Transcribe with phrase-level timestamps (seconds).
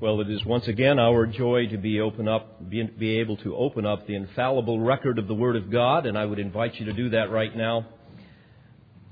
[0.00, 3.54] Well, it is once again our joy to be open up, be, be able to
[3.54, 6.86] open up the infallible record of the Word of God, and I would invite you
[6.86, 7.86] to do that right now.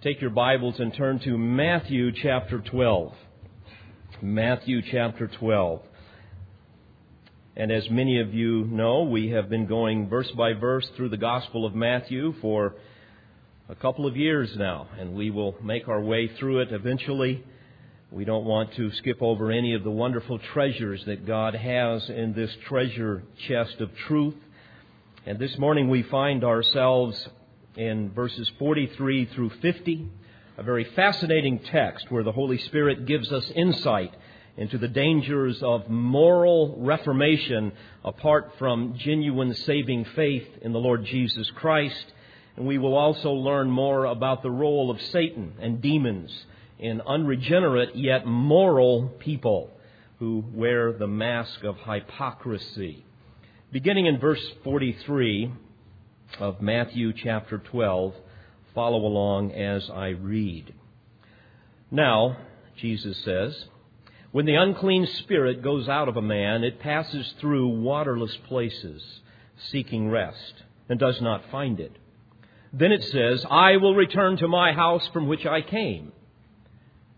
[0.03, 3.15] Take your Bibles and turn to Matthew chapter 12.
[4.23, 5.83] Matthew chapter 12.
[7.55, 11.17] And as many of you know, we have been going verse by verse through the
[11.17, 12.75] Gospel of Matthew for
[13.69, 17.45] a couple of years now, and we will make our way through it eventually.
[18.13, 22.35] We don't want to skip over any of the wonderful treasures that God has in
[22.35, 24.35] this treasure chest of truth.
[25.25, 27.27] And this morning we find ourselves
[27.75, 30.11] in verses 43 through 50,
[30.59, 34.15] a very fascinating text where the Holy Spirit gives us insight
[34.59, 37.73] into the dangers of moral reformation
[38.05, 42.13] apart from genuine saving faith in the Lord Jesus Christ.
[42.59, 46.45] And we will also learn more about the role of Satan and demons
[46.79, 49.71] in unregenerate yet moral people
[50.19, 53.05] who wear the mask of hypocrisy.
[53.73, 55.53] Beginning in verse 43
[56.39, 58.15] of Matthew chapter 12,
[58.75, 60.75] follow along as I read.
[61.91, 62.37] Now,
[62.77, 63.65] Jesus says,
[64.31, 69.03] when the unclean spirit goes out of a man, it passes through waterless places,
[69.71, 70.55] seeking rest,
[70.89, 71.93] and does not find it.
[72.73, 76.13] Then it says, I will return to my house from which I came.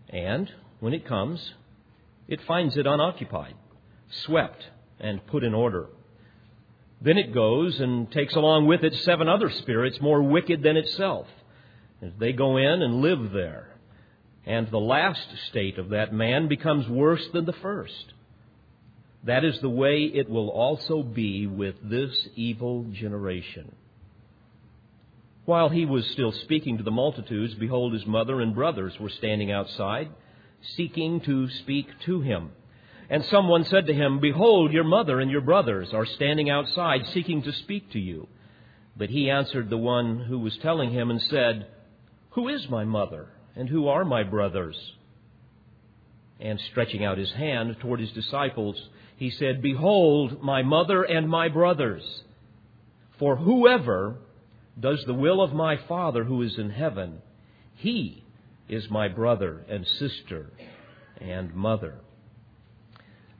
[0.09, 1.53] And when it comes,
[2.27, 3.55] it finds it unoccupied,
[4.25, 4.63] swept,
[4.99, 5.87] and put in order.
[7.01, 11.27] Then it goes and takes along with it seven other spirits more wicked than itself.
[12.01, 13.75] And they go in and live there.
[14.45, 18.13] And the last state of that man becomes worse than the first.
[19.23, 23.75] That is the way it will also be with this evil generation.
[25.45, 29.51] While he was still speaking to the multitudes, behold, his mother and brothers were standing
[29.51, 30.09] outside,
[30.75, 32.51] seeking to speak to him.
[33.11, 37.43] And someone said to him, Behold, your mother and your brothers are standing outside, seeking
[37.43, 38.27] to speak to you.
[38.97, 41.67] But he answered the one who was telling him and said,
[42.31, 44.75] Who is my mother, and who are my brothers?
[46.39, 48.81] And stretching out his hand toward his disciples,
[49.17, 52.03] he said, Behold, my mother and my brothers.
[53.19, 54.17] For whoever
[54.79, 57.19] does the will of my Father who is in heaven,
[57.75, 58.23] he
[58.67, 60.51] is my brother and sister
[61.19, 61.95] and mother.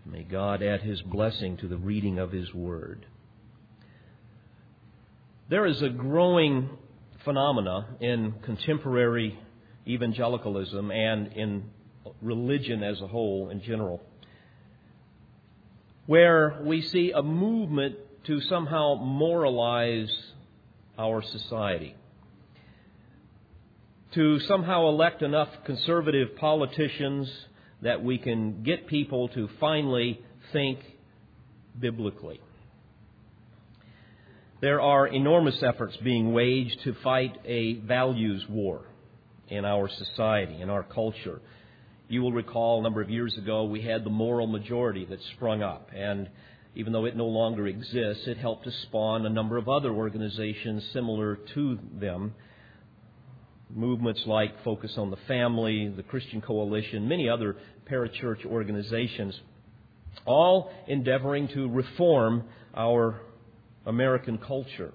[0.05, 3.05] May God add his blessing to the reading of his word.
[5.49, 6.69] There is a growing
[7.23, 9.37] phenomena in contemporary
[9.87, 11.63] evangelicalism and in
[12.21, 14.01] religion as a whole in general,
[16.05, 20.11] where we see a movement to somehow moralize
[20.97, 21.95] our society.
[24.13, 27.29] To somehow elect enough conservative politicians
[27.81, 30.21] that we can get people to finally
[30.53, 30.79] think
[31.79, 32.39] biblically.
[34.61, 38.85] There are enormous efforts being waged to fight a values war
[39.49, 41.41] in our society, in our culture.
[42.07, 45.61] You will recall a number of years ago we had the moral majority that sprung
[45.61, 46.29] up, and
[46.75, 50.83] even though it no longer exists, it helped to spawn a number of other organizations
[50.91, 52.35] similar to them.
[53.73, 57.55] Movements like Focus on the Family, the Christian Coalition, many other
[57.89, 59.39] parachurch organizations,
[60.25, 62.43] all endeavoring to reform
[62.75, 63.21] our
[63.85, 64.93] American culture.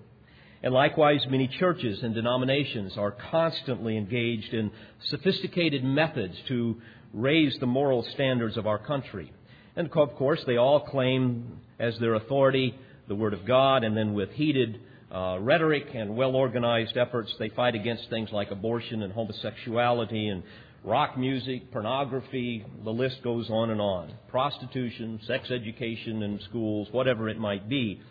[0.63, 4.71] And likewise, many churches and denominations are constantly engaged in
[5.07, 6.77] sophisticated methods to
[7.15, 9.33] raise the moral standards of our country.
[9.81, 14.13] And of course, they all claim as their authority the Word of God, and then
[14.13, 14.79] with heated
[15.11, 20.43] uh, rhetoric and well organized efforts, they fight against things like abortion and homosexuality and
[20.85, 24.13] rock music, pornography, the list goes on and on.
[24.29, 28.03] Prostitution, sex education in schools, whatever it might be.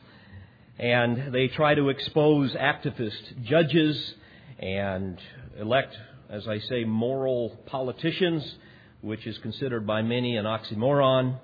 [0.80, 4.16] And they try to expose activist judges
[4.58, 5.20] and
[5.60, 5.96] elect,
[6.32, 8.56] as I say, moral politicians,
[9.02, 11.38] which is considered by many an oxymoron.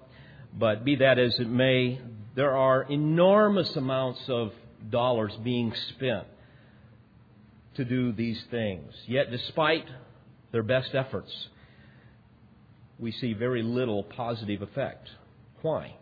[0.58, 2.00] But be that as it may,
[2.35, 4.53] there are enormous amounts of
[4.90, 6.26] dollars being spent
[7.76, 8.94] to do these things.
[9.08, 9.85] Yet, despite
[10.52, 11.32] their best efforts,
[12.97, 15.09] we see very little positive effect.
[15.62, 15.96] Why?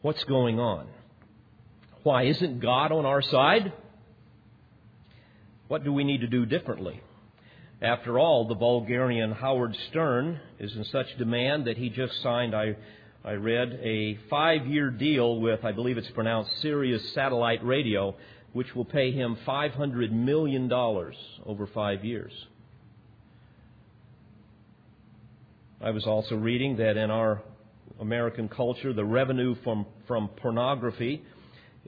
[0.00, 0.86] What's going on?
[2.02, 2.24] Why?
[2.24, 3.72] Isn't God on our side?
[5.66, 7.02] What do we need to do differently?
[7.82, 12.76] After all, the vulgarian Howard Stern is in such demand that he just signed, I
[13.24, 18.14] I read a five year deal with, I believe it's pronounced Sirius Satellite Radio,
[18.52, 22.32] which will pay him $500 million over five years.
[25.80, 27.42] I was also reading that in our
[28.00, 31.22] American culture, the revenue from, from pornography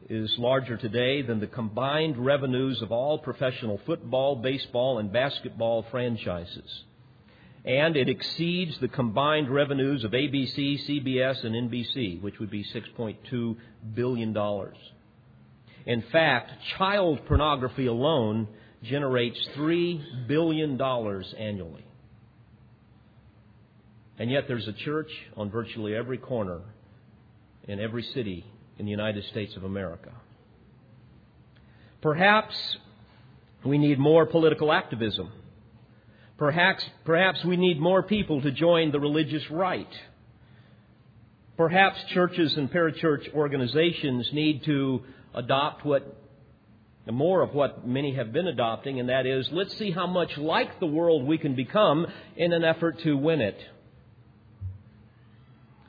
[0.09, 6.85] is larger today than the combined revenues of all professional football, baseball, and basketball franchises.
[7.65, 13.57] And it exceeds the combined revenues of ABC, CBS, and NBC, which would be $6.2
[13.95, 14.37] billion.
[15.87, 18.49] In fact, child pornography alone
[18.83, 21.85] generates $3 billion annually.
[24.19, 26.61] And yet there's a church on virtually every corner
[27.65, 28.45] in every city
[28.79, 30.12] in the United States of America.
[32.03, 32.55] Perhaps
[33.65, 35.31] we need more political activism.
[36.40, 39.92] Perhaps, perhaps we need more people to join the religious right.
[41.58, 45.02] Perhaps churches and parachurch organizations need to
[45.34, 46.16] adopt what
[47.06, 50.81] more of what many have been adopting, and that is let's see how much like
[50.81, 52.06] the world we can become
[52.37, 53.58] in an effort to win it.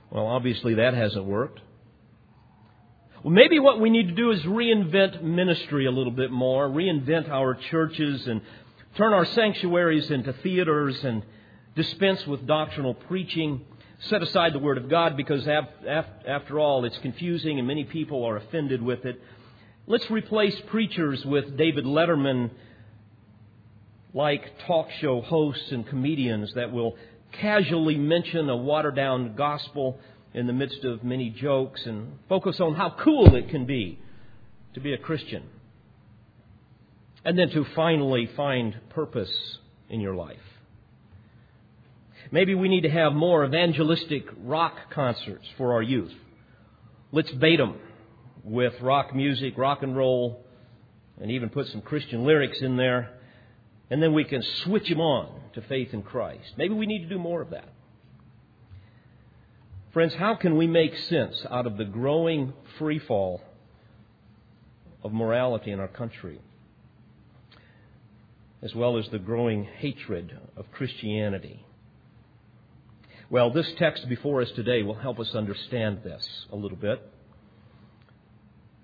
[0.09, 1.62] Well, obviously that hasn't worked.
[3.24, 7.30] Well, maybe what we need to do is reinvent ministry a little bit more, reinvent
[7.30, 8.42] our churches and
[8.96, 11.24] turn our sanctuaries into theaters and
[11.76, 13.66] dispense with doctrinal preaching.
[14.10, 18.38] Set aside the Word of God because, after all, it's confusing and many people are
[18.38, 19.22] offended with it.
[19.88, 22.52] Let's replace preachers with David Letterman
[24.14, 26.98] like talk show hosts and comedians that will
[27.32, 30.00] casually mention a watered down gospel
[30.34, 34.00] in the midst of many jokes and focus on how cool it can be
[34.74, 35.44] to be a Christian.
[37.24, 39.32] And then to finally find purpose
[39.90, 40.38] in your life.
[42.32, 46.14] Maybe we need to have more evangelistic rock concerts for our youth.
[47.12, 47.76] Let's bait them
[48.44, 50.46] with rock music, rock and roll,
[51.20, 53.12] and even put some Christian lyrics in there
[53.92, 56.54] and then we can switch them on to faith in Christ.
[56.58, 57.68] Maybe we need to do more of that.
[59.92, 63.42] Friends, how can we make sense out of the growing free fall
[65.04, 66.40] of morality in our country,
[68.63, 71.66] as well as the growing hatred of Christianity?
[73.30, 77.02] Well, this text before us today will help us understand this a little bit.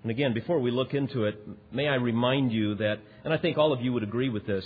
[0.02, 3.58] And again, before we look into it, may I remind you that, and I think
[3.58, 4.64] all of you would agree with this,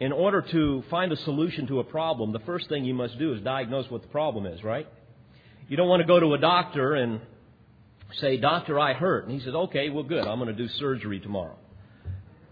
[0.00, 3.34] in order to find a solution to a problem, the first thing you must do
[3.34, 4.88] is diagnose what the problem is, right?
[5.68, 7.20] You don't want to go to a doctor and
[8.14, 9.26] say, Doctor, I hurt.
[9.26, 10.26] And he says, Okay, well, good.
[10.26, 11.56] I'm going to do surgery tomorrow.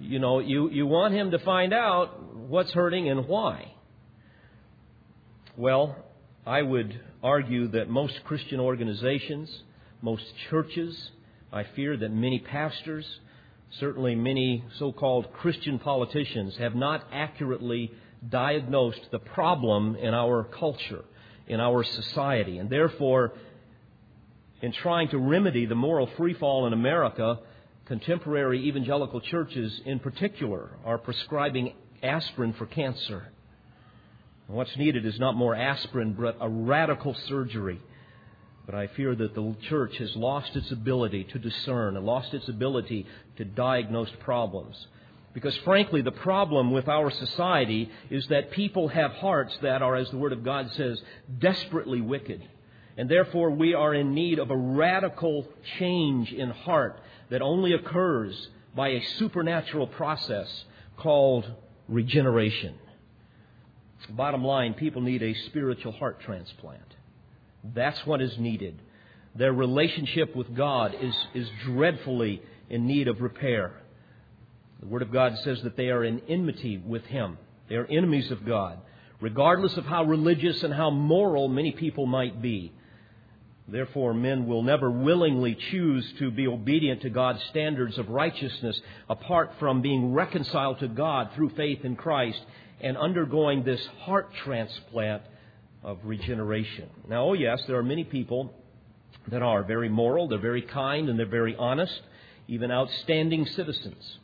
[0.00, 3.73] You know, you, you want him to find out what's hurting and why.
[5.58, 5.94] Well,
[6.47, 9.62] I would argue that most Christian organizations,
[10.00, 11.11] most churches,
[11.52, 13.06] I fear that many pastors,
[13.79, 17.93] certainly many so called Christian politicians have not accurately
[18.26, 21.05] diagnosed the problem in our culture,
[21.46, 22.56] in our society.
[22.56, 23.35] And therefore,
[24.62, 27.41] in trying to remedy the moral freefall in America,
[27.91, 33.29] contemporary evangelical churches in particular are prescribing aspirin for cancer.
[34.47, 37.81] And what's needed is not more aspirin, but a radical surgery
[38.71, 42.49] but I fear that the church has lost its ability to discern and lost its
[42.49, 43.05] ability
[43.37, 44.77] to diagnose problems.
[45.35, 50.09] Because frankly, the problem with our society is that people have hearts that are, as
[50.11, 51.03] the Word of God says,
[51.37, 52.49] desperately wicked.
[52.97, 55.49] And therefore, we are in need of a radical
[55.81, 60.65] change in heart that only occurs by a supernatural process
[60.96, 61.51] called
[61.89, 62.75] regeneration.
[64.10, 66.96] Bottom line, people need a spiritual heart transplant.
[67.75, 68.81] That's what is needed.
[69.34, 73.72] Their relationship with God is, is dreadfully in need of repair.
[74.81, 77.39] The Word of God says that they are in enmity with Him.
[77.69, 78.79] They are enemies of God,
[79.20, 82.72] regardless of how religious and how moral many people might be.
[83.70, 89.53] Therefore, men will never willingly choose to be obedient to God's standards of righteousness apart
[89.60, 92.41] from being reconciled to God through faith in Christ
[92.81, 95.22] and undergoing this heart transplant
[95.84, 96.89] of regeneration.
[97.08, 98.53] Now, oh yes, there are many people
[99.29, 102.00] that are very moral, they're very kind, and they're very honest,
[102.48, 104.19] even outstanding citizens.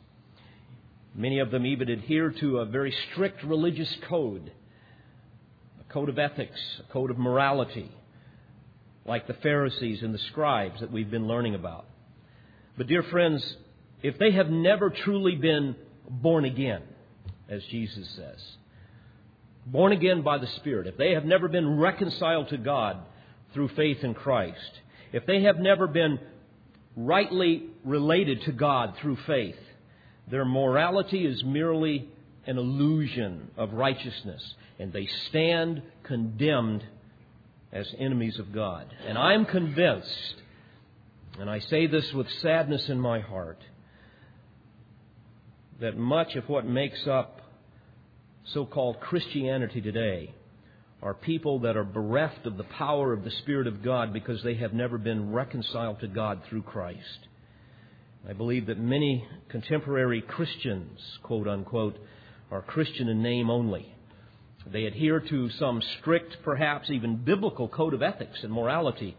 [1.15, 4.51] Many of them even adhere to a very strict religious code,
[5.79, 7.91] a code of ethics, a code of morality,
[9.07, 11.85] like the Pharisees and the scribes that we've been learning about.
[12.77, 13.57] But, dear friends,
[14.03, 15.75] if they have never truly been
[16.09, 16.83] born again,
[17.49, 18.39] as Jesus says,
[19.65, 22.97] born again by the Spirit, if they have never been reconciled to God
[23.53, 24.71] through faith in Christ,
[25.13, 26.19] if they have never been
[26.95, 29.55] rightly related to God through faith,
[30.29, 32.09] their morality is merely
[32.45, 34.43] an illusion of righteousness,
[34.79, 36.83] and they stand condemned
[37.71, 38.87] as enemies of God.
[39.07, 40.35] And I am convinced,
[41.39, 43.59] and I say this with sadness in my heart,
[45.79, 47.41] that much of what makes up
[48.45, 50.33] so called Christianity today
[51.01, 54.55] are people that are bereft of the power of the Spirit of God because they
[54.55, 57.27] have never been reconciled to God through Christ.
[58.27, 61.97] I believe that many contemporary Christians, quote unquote,
[62.49, 63.93] are Christian in name only.
[64.71, 69.15] They adhere to some strict, perhaps even biblical code of ethics and morality,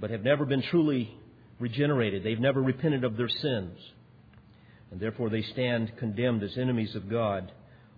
[0.00, 1.16] but have never been truly
[1.58, 2.22] regenerated.
[2.22, 3.78] They've never repented of their sins.
[4.90, 7.50] And therefore they stand condemned as enemies of God,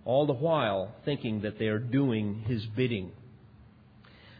[0.05, 3.11] all the while thinking that they are doing His bidding.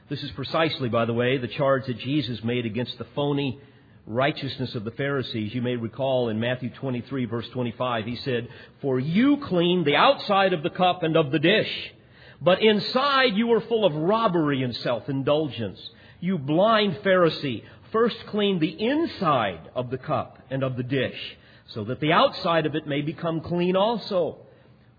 [0.10, 3.60] This is precisely, by the way, the charge that Jesus made against the phony
[4.06, 5.54] righteousness of the Pharisees.
[5.54, 8.48] You may recall in Matthew 23, verse 25, he said,
[8.82, 11.92] For you clean the outside of the cup and of the dish
[12.42, 15.80] but inside you are full of robbery and self indulgence.
[16.20, 21.84] You blind Pharisee, first clean the inside of the cup and of the dish, so
[21.86, 24.38] that the outside of it may become clean also.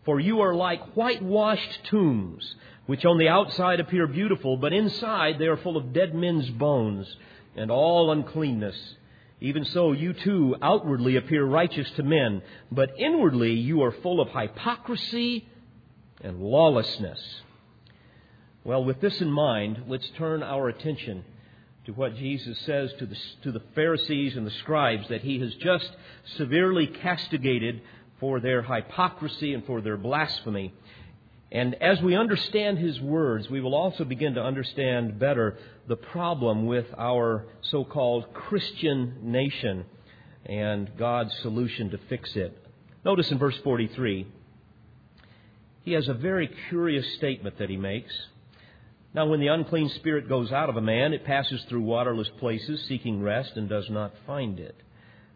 [0.04, 2.54] For you are like whitewashed tombs,
[2.86, 7.06] which on the outside appear beautiful, but inside they are full of dead men's bones
[7.56, 8.76] and all uncleanness.
[9.40, 12.42] Even so, you too outwardly appear righteous to men,
[12.72, 15.46] but inwardly you are full of hypocrisy
[16.20, 17.20] and lawlessness.
[18.64, 21.24] Well, with this in mind, let's turn our attention
[21.86, 25.54] to what Jesus says to the, to the Pharisees and the scribes that he has
[25.54, 25.90] just
[26.36, 27.80] severely castigated
[28.20, 30.74] for their hypocrisy and for their blasphemy.
[31.50, 35.56] And as we understand his words, we will also begin to understand better
[35.86, 39.86] the problem with our so called Christian nation
[40.44, 42.56] and God's solution to fix it.
[43.04, 44.26] Notice in verse 43
[45.84, 48.12] he has a very curious statement that he makes.
[49.14, 52.84] Now, when the unclean spirit goes out of a man, it passes through waterless places,
[52.86, 54.76] seeking rest, and does not find it.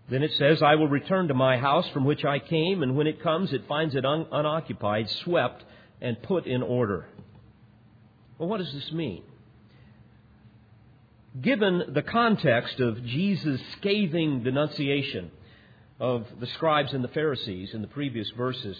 [0.08, 3.06] Then it says, I will return to my house from which I came, and when
[3.06, 5.64] it comes, it finds it un- unoccupied, swept,
[6.00, 7.06] and put in order.
[8.38, 9.22] Well, what does this mean?
[11.40, 15.30] Given the context of Jesus' scathing denunciation
[15.98, 18.76] of the scribes and the Pharisees in the previous verses,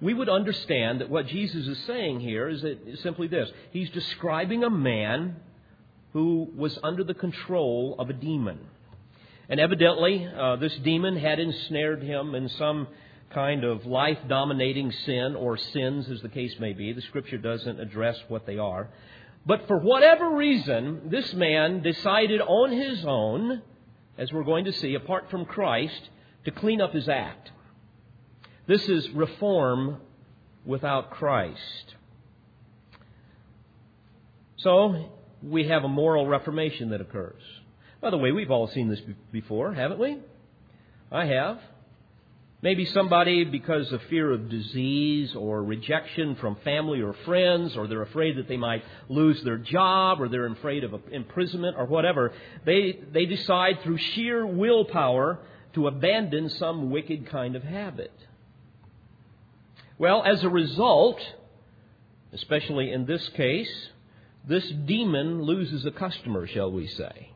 [0.00, 4.64] we would understand that what Jesus is saying here is, is simply this He's describing
[4.64, 5.36] a man
[6.12, 8.58] who was under the control of a demon.
[9.48, 12.88] And evidently, uh, this demon had ensnared him in some
[13.30, 16.92] kind of life dominating sin, or sins as the case may be.
[16.92, 18.88] The scripture doesn't address what they are.
[19.44, 23.62] But for whatever reason, this man decided on his own,
[24.18, 26.08] as we're going to see, apart from Christ,
[26.44, 27.50] to clean up his act.
[28.66, 29.98] This is reform
[30.64, 31.94] without Christ.
[34.56, 35.10] So,
[35.42, 37.42] we have a moral reformation that occurs.
[38.00, 40.18] By the way, we've all seen this before, haven't we?
[41.12, 41.60] I have.
[42.62, 48.02] Maybe somebody, because of fear of disease or rejection from family or friends, or they're
[48.02, 52.32] afraid that they might lose their job, or they're afraid of imprisonment or whatever,
[52.64, 55.38] they, they decide through sheer willpower
[55.74, 58.12] to abandon some wicked kind of habit.
[59.98, 61.18] Well, as a result,
[62.32, 63.70] especially in this case,
[64.46, 67.30] this demon loses a customer, shall we say.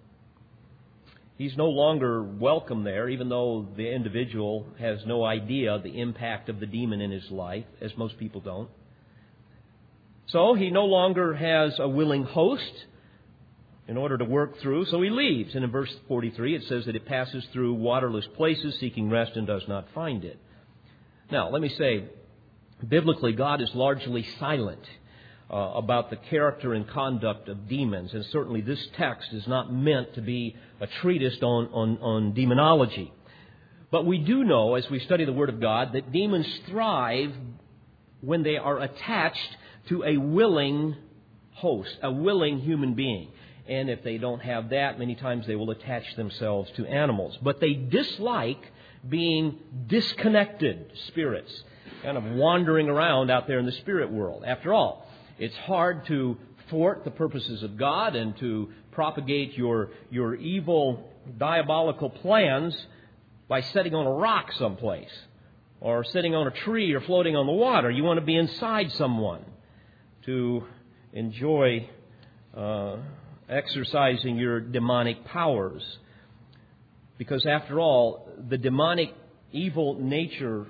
[1.39, 6.61] He's no longer welcome there, even though the individual has no idea the impact of
[6.61, 8.69] the demon in his life, as most people don't.
[10.27, 12.85] So he no longer has a willing host
[13.89, 15.55] in order to work through, so he leaves.
[15.55, 19.47] And in verse 43, it says that it passes through waterless places, seeking rest, and
[19.47, 20.39] does not find it.
[21.33, 22.05] Now, let me say,
[22.89, 24.83] Biblically, God is largely silent
[25.51, 30.15] uh, about the character and conduct of demons, and certainly this text is not meant
[30.15, 33.13] to be a treatise on, on, on demonology.
[33.91, 37.35] But we do know, as we study the Word of God, that demons thrive
[38.21, 39.57] when they are attached
[39.89, 40.95] to a willing
[41.53, 43.33] host, a willing human being.
[43.67, 47.37] And if they don't have that, many times they will attach themselves to animals.
[47.43, 48.65] But they dislike
[49.09, 51.53] being disconnected spirits
[52.03, 54.45] kind of wandering around out there in the spirit world.
[54.47, 55.07] After all,
[55.39, 56.37] it's hard to
[56.69, 62.77] thwart the purposes of God and to propagate your, your evil, diabolical plans
[63.49, 65.11] by sitting on a rock someplace
[65.81, 67.91] or sitting on a tree or floating on the water.
[67.91, 69.45] You want to be inside someone
[70.27, 70.65] to
[71.13, 71.89] enjoy
[72.57, 72.97] uh,
[73.49, 75.83] exercising your demonic powers.
[77.19, 79.15] Because after all, the demonic
[79.53, 80.67] evil nature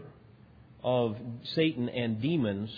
[0.83, 1.17] of
[1.55, 2.71] Satan and demons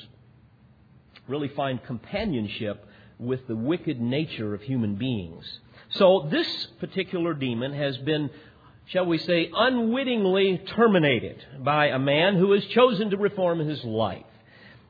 [1.28, 2.86] really find companionship
[3.18, 5.44] with the wicked nature of human beings.
[5.90, 8.30] So this particular demon has been,
[8.86, 14.24] shall we say, unwittingly terminated by a man who has chosen to reform his life.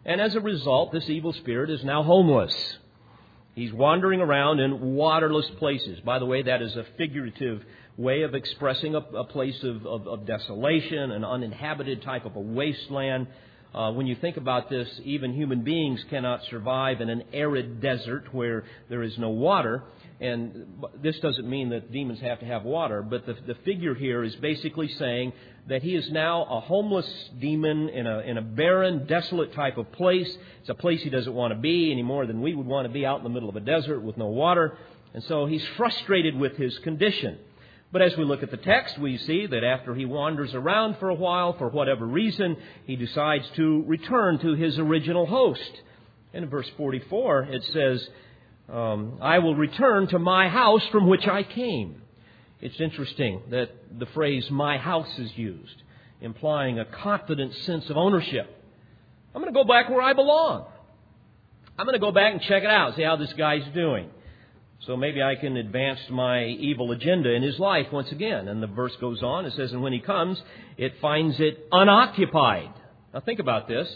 [0.04, 2.78] And as a result, this evil spirit is now homeless.
[3.54, 6.00] He's wandering around in waterless places.
[6.00, 7.62] By the way, that is a figurative
[7.96, 12.40] way of expressing a, a place of, of, of, desolation, an uninhabited type of a
[12.40, 13.26] wasteland.
[13.74, 18.32] Uh, when you think about this, even human beings cannot survive in an arid desert
[18.32, 19.82] where there is no water.
[20.20, 20.66] And
[21.02, 24.36] this doesn't mean that demons have to have water, but the, the figure here is
[24.36, 25.32] basically saying
[25.68, 29.90] that he is now a homeless demon in a, in a barren, desolate type of
[29.92, 30.32] place.
[30.60, 32.92] It's a place he doesn't want to be any more than we would want to
[32.92, 34.78] be out in the middle of a desert with no water.
[35.12, 37.38] And so he's frustrated with his condition.
[37.92, 41.10] But as we look at the text, we see that after he wanders around for
[41.10, 42.56] a while, for whatever reason,
[42.86, 45.82] he decides to return to his original host.
[46.32, 48.08] And in verse 44, it says,
[48.72, 52.00] um, I will return to my house from which I came.
[52.62, 55.82] It's interesting that the phrase my house is used,
[56.22, 58.48] implying a confident sense of ownership.
[59.34, 60.64] I'm going to go back where I belong.
[61.78, 64.08] I'm going to go back and check it out, see how this guy's doing.
[64.86, 68.48] So maybe I can advance my evil agenda in his life once again.
[68.48, 69.46] And the verse goes on.
[69.46, 70.42] It says, And when he comes,
[70.76, 72.72] it finds it unoccupied.
[73.14, 73.88] Now think about this.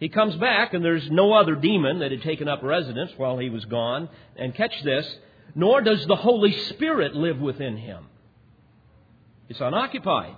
[0.00, 3.50] He comes back, and there's no other demon that had taken up residence while he
[3.50, 4.08] was gone.
[4.34, 5.06] And catch this,
[5.54, 8.06] nor does the Holy Spirit live within him.
[9.48, 10.34] It's unoccupied.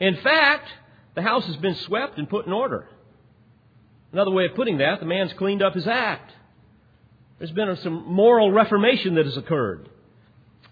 [0.00, 0.68] In fact,
[1.14, 2.88] the house has been swept and put in order.
[4.12, 6.30] Another way of putting that, the man's cleaned up his act.
[7.38, 9.88] There's been some moral reformation that has occurred.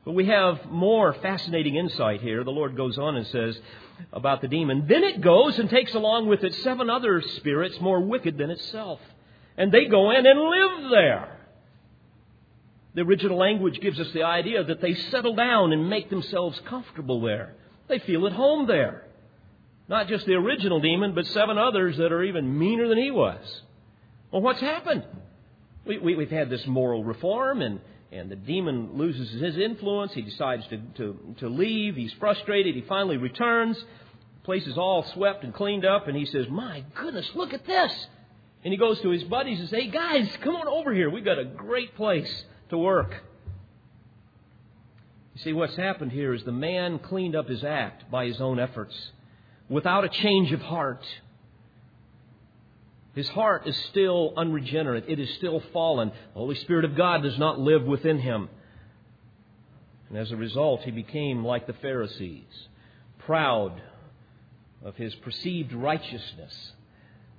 [0.05, 2.43] But we have more fascinating insight here.
[2.43, 3.59] The Lord goes on and says
[4.13, 4.87] about the demon.
[4.89, 9.01] Then it goes and takes along with it seven other spirits more wicked than itself.
[9.57, 11.39] And they go in and live there.
[12.95, 17.21] The original language gives us the idea that they settle down and make themselves comfortable
[17.21, 17.55] there.
[17.89, 19.05] They feel at home there.
[19.89, 23.63] Not just the original demon, but seven others that are even meaner than he was.
[24.31, 25.05] Well, what's happened?
[25.85, 30.13] We, we, we've had this moral reform, and, and the demon loses his influence.
[30.13, 31.97] He decides to, to, to leave.
[31.97, 32.75] He's frustrated.
[32.75, 33.77] He finally returns.
[33.79, 37.67] The place is all swept and cleaned up, and he says, My goodness, look at
[37.67, 37.93] this.
[38.65, 41.11] And he goes to his buddies and says, Hey, guys, come on over here.
[41.11, 43.13] We've got a great place to work.
[45.35, 48.61] You see, what's happened here is the man cleaned up his act by his own
[48.61, 48.95] efforts
[49.69, 51.05] without a change of heart.
[53.15, 55.05] His heart is still unregenerate.
[55.07, 56.09] It is still fallen.
[56.09, 58.49] The Holy Spirit of God does not live within him.
[60.09, 62.69] And as a result, he became like the Pharisees,
[63.19, 63.81] proud
[64.85, 66.73] of his perceived righteousness,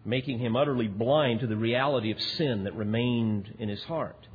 [0.05, 4.27] making him utterly blind to the reality of sin that remained in his heart.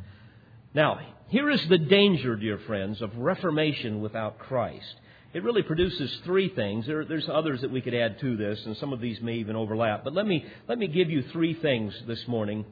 [0.74, 4.94] Now, here is the danger, dear friends, of reformation without Christ
[5.34, 6.86] it really produces three things.
[6.86, 9.56] There, there's others that we could add to this, and some of these may even
[9.56, 10.04] overlap.
[10.04, 12.64] But let me, let me give you three things this morning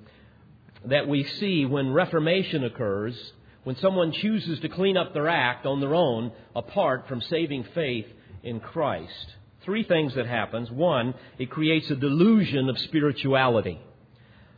[0.86, 3.14] that we see when reformation occurs,
[3.64, 8.06] when someone chooses to clean up their act on their own apart from saving faith
[8.42, 9.34] in Christ.
[9.64, 10.70] Three things that happens.
[10.70, 13.80] One, it creates a delusion of spirituality.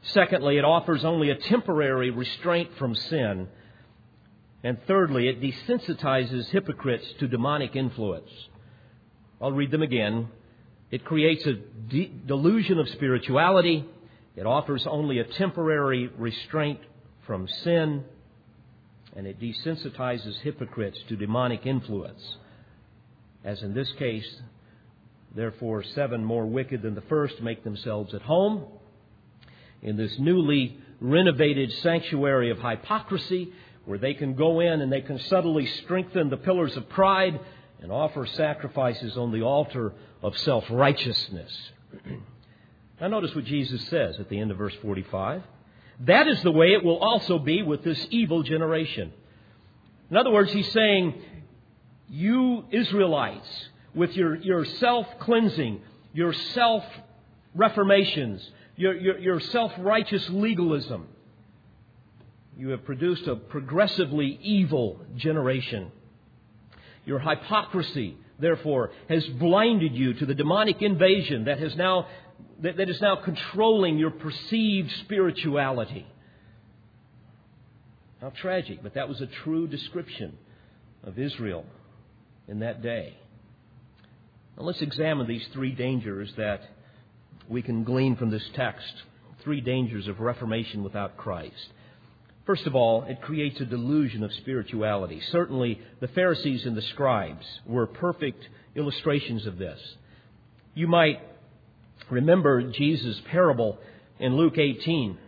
[0.03, 3.49] Secondly, it offers only a temporary restraint from sin.
[4.65, 8.31] And thirdly, it desensitizes hypocrites to demonic influence.
[9.41, 10.29] I'll read them again.
[10.91, 13.85] It creates a de- delusion of spirituality.
[14.35, 16.81] It offers only a temporary restraint
[17.27, 18.05] from sin.
[19.15, 22.23] And it desensitizes hypocrites to demonic influence.
[23.45, 24.29] As in this case,
[25.35, 28.65] therefore, seven more wicked than the first make themselves at home
[29.83, 33.53] in this newly renovated sanctuary of hypocrisy
[33.89, 37.41] where they can go in and they can subtly strengthen the pillars of pride
[37.81, 41.51] and offer sacrifices on the altar of self righteousness.
[43.01, 45.43] now, notice what Jesus says at the end of verse 45.
[46.01, 49.11] That is the way it will also be with this evil generation.
[50.11, 51.23] In other words, he's saying,
[52.11, 53.49] You Israelites,
[53.95, 55.81] with your, your self cleansing,
[56.13, 56.85] your self
[57.55, 58.47] reformations,
[58.77, 61.09] your, your, your self righteous legalism,
[62.59, 65.93] you have produced a progressively evil generation.
[67.07, 72.09] Your hypocrisy, therefore, has blinded you to the demonic invasion that, has now,
[72.61, 76.05] that, that is now controlling your perceived spirituality.
[78.21, 80.37] How tragic, but that was a true description
[81.05, 81.65] of Israel
[82.49, 83.17] in that day.
[84.57, 86.63] Now let's examine these three dangers that
[87.49, 88.93] we can glean from this text.
[89.45, 91.69] Three dangers of reformation without Christ.
[92.49, 95.21] First of all, it creates a delusion of spirituality.
[95.33, 98.43] Certainly, the Pharisees and the scribes were perfect
[98.75, 99.79] illustrations of this.
[100.73, 101.21] You might
[102.09, 103.77] remember Jesus' parable
[104.19, 105.19] in Luke 18,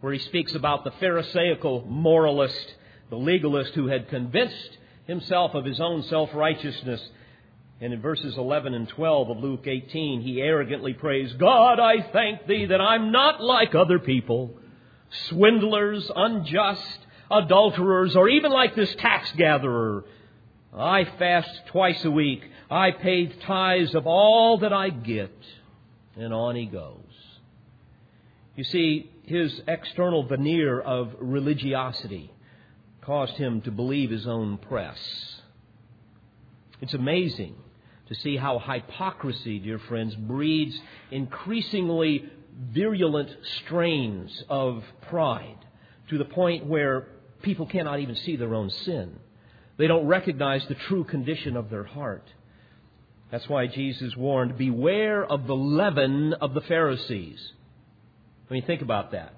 [0.00, 2.74] where he speaks about the Pharisaical moralist,
[3.10, 7.06] the legalist who had convinced himself of his own self righteousness.
[7.82, 12.46] And in verses 11 and 12 of Luke 18, he arrogantly prays, God, I thank
[12.46, 14.58] thee that I'm not like other people
[15.28, 16.98] swindlers, unjust,
[17.30, 20.04] adulterers, or even like this tax gatherer.
[20.76, 22.42] I fast twice a week.
[22.70, 25.34] I pay tithes of all that I get.
[26.16, 27.00] And on he goes.
[28.56, 32.32] You see, his external veneer of religiosity
[33.02, 34.98] caused him to believe his own press.
[36.80, 37.54] It's amazing
[38.08, 40.78] to see how hypocrisy, dear friends, breeds
[41.10, 42.24] increasingly
[42.58, 43.30] virulent
[43.64, 45.58] strains of pride
[46.08, 47.08] to the point where
[47.42, 49.18] people cannot even see their own sin.
[49.76, 52.26] They don't recognize the true condition of their heart.
[53.30, 57.52] That's why Jesus warned, Beware of the leaven of the Pharisees.
[58.48, 59.34] I mean, think about that.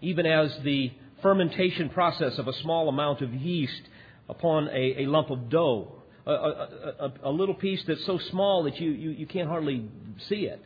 [0.00, 3.82] Even as the fermentation process of a small amount of yeast
[4.28, 5.92] upon a, a lump of dough,
[6.26, 9.88] a, a, a, little piece that's so small that you, you, you can't hardly
[10.28, 10.64] see it.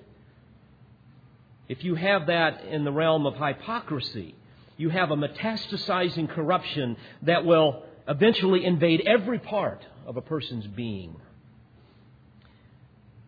[1.68, 4.34] If you have that in the realm of hypocrisy,
[4.76, 11.16] you have a metastasizing corruption that will eventually invade every part of a person's being.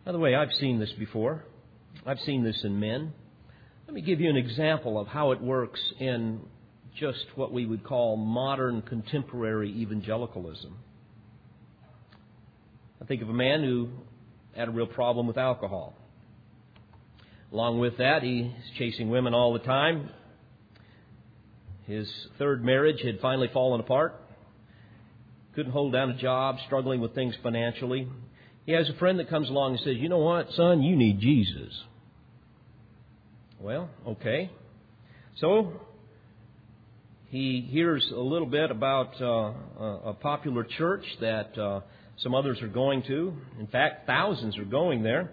[0.05, 1.45] By the way, I've seen this before.
[2.07, 3.13] I've seen this in men.
[3.87, 6.41] Let me give you an example of how it works in
[6.95, 10.75] just what we would call modern contemporary evangelicalism.
[13.03, 13.91] I think of a man who
[14.57, 15.95] had a real problem with alcohol.
[17.53, 20.11] Along with that, he's chasing women all the time.
[21.87, 22.09] His
[22.39, 24.15] third marriage had finally fallen apart.
[25.57, 28.07] Couldn't hold down a job, struggling with things financially.
[28.67, 31.19] He has a friend that comes along and says, You know what, son, you need
[31.19, 31.73] Jesus.
[33.59, 34.51] Well, okay.
[35.39, 35.73] So
[37.31, 39.53] he hears a little bit about uh,
[40.11, 41.81] a popular church that uh,
[42.19, 43.35] some others are going to.
[43.59, 45.33] In fact, thousands are going there.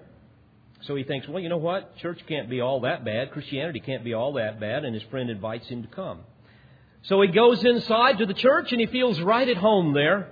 [0.81, 1.97] So he thinks, well, you know what?
[1.97, 3.31] Church can't be all that bad.
[3.31, 4.85] Christianity can't be all that bad.
[4.85, 6.19] And his friend invites him to come.
[7.03, 10.31] So he goes inside to the church and he feels right at home there.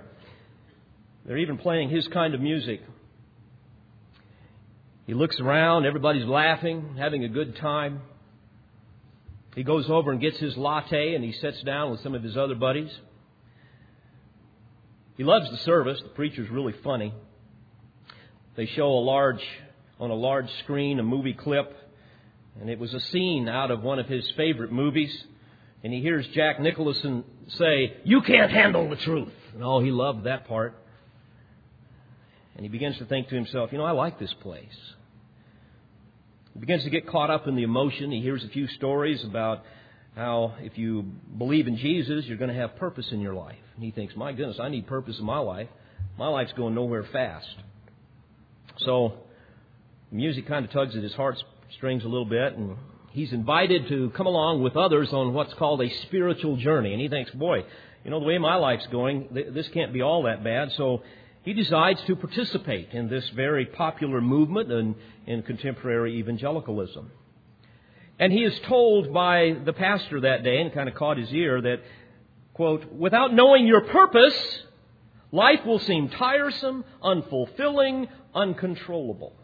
[1.24, 2.80] They're even playing his kind of music.
[5.06, 8.00] He looks around, everybody's laughing, having a good time.
[9.54, 12.36] He goes over and gets his latte and he sits down with some of his
[12.36, 12.90] other buddies.
[15.16, 15.98] He loves the service.
[16.02, 17.14] The preacher's really funny.
[18.54, 19.42] They show a large
[19.98, 21.74] on a large screen a movie clip,
[22.60, 25.14] and it was a scene out of one of his favorite movies.
[25.84, 29.32] And he hears Jack Nicholson say, You can't handle the truth.
[29.54, 30.74] And oh, he loved that part.
[32.56, 34.66] And he begins to think to himself, You know, I like this place.
[36.54, 38.10] He begins to get caught up in the emotion.
[38.10, 39.62] He hears a few stories about
[40.14, 41.04] how if you
[41.36, 43.58] believe in Jesus, you're going to have purpose in your life.
[43.74, 45.68] And he thinks, My goodness, I need purpose in my life.
[46.18, 47.46] My life's going nowhere fast.
[48.78, 49.18] So
[50.16, 52.76] music kind of tugs at his heartstrings a little bit, and
[53.10, 56.92] he's invited to come along with others on what's called a spiritual journey.
[56.92, 57.64] And he thinks, boy,
[58.04, 60.72] you know, the way my life's going, this can't be all that bad.
[60.72, 61.02] So
[61.42, 64.94] he decides to participate in this very popular movement in,
[65.26, 67.10] in contemporary evangelicalism.
[68.18, 71.60] And he is told by the pastor that day, and kind of caught his ear,
[71.60, 71.82] that,
[72.54, 74.36] quote, without knowing your purpose,
[75.32, 79.34] life will seem tiresome, unfulfilling, uncontrollable.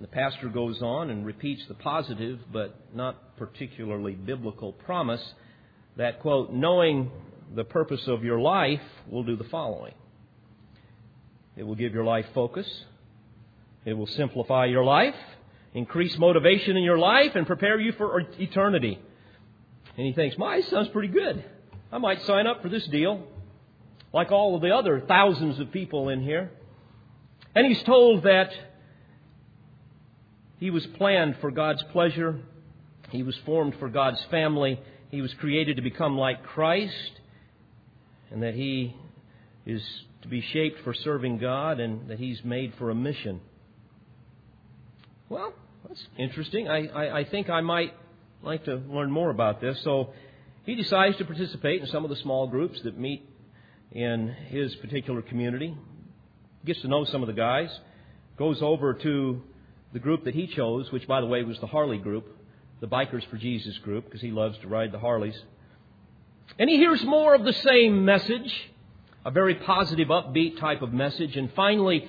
[0.00, 5.22] The pastor goes on and repeats the positive but not particularly biblical promise
[5.96, 7.10] that, quote, knowing
[7.54, 9.94] the purpose of your life will do the following
[11.56, 12.66] it will give your life focus,
[13.84, 15.14] it will simplify your life,
[15.74, 18.98] increase motivation in your life, and prepare you for eternity.
[19.96, 21.44] And he thinks, my, sounds pretty good.
[21.92, 23.26] I might sign up for this deal,
[24.12, 26.50] like all of the other thousands of people in here.
[27.54, 28.50] And he's told that
[30.60, 32.38] he was planned for God's pleasure.
[33.08, 34.78] He was formed for God's family.
[35.10, 37.12] He was created to become like Christ.
[38.30, 38.94] And that he
[39.64, 39.82] is
[40.22, 43.40] to be shaped for serving God and that he's made for a mission.
[45.30, 45.54] Well,
[45.88, 46.68] that's interesting.
[46.68, 47.94] I, I, I think I might
[48.42, 49.80] like to learn more about this.
[49.82, 50.10] So
[50.66, 53.26] he decides to participate in some of the small groups that meet
[53.92, 55.74] in his particular community.
[56.66, 57.70] Gets to know some of the guys.
[58.36, 59.42] Goes over to
[59.92, 62.26] the group that he chose, which, by the way, was the Harley group.
[62.80, 65.38] the Bikers for Jesus group because he loves to ride the Harleys.
[66.58, 68.52] And he hears more of the same message,
[69.24, 71.36] a very positive, upbeat type of message.
[71.36, 72.08] And finally,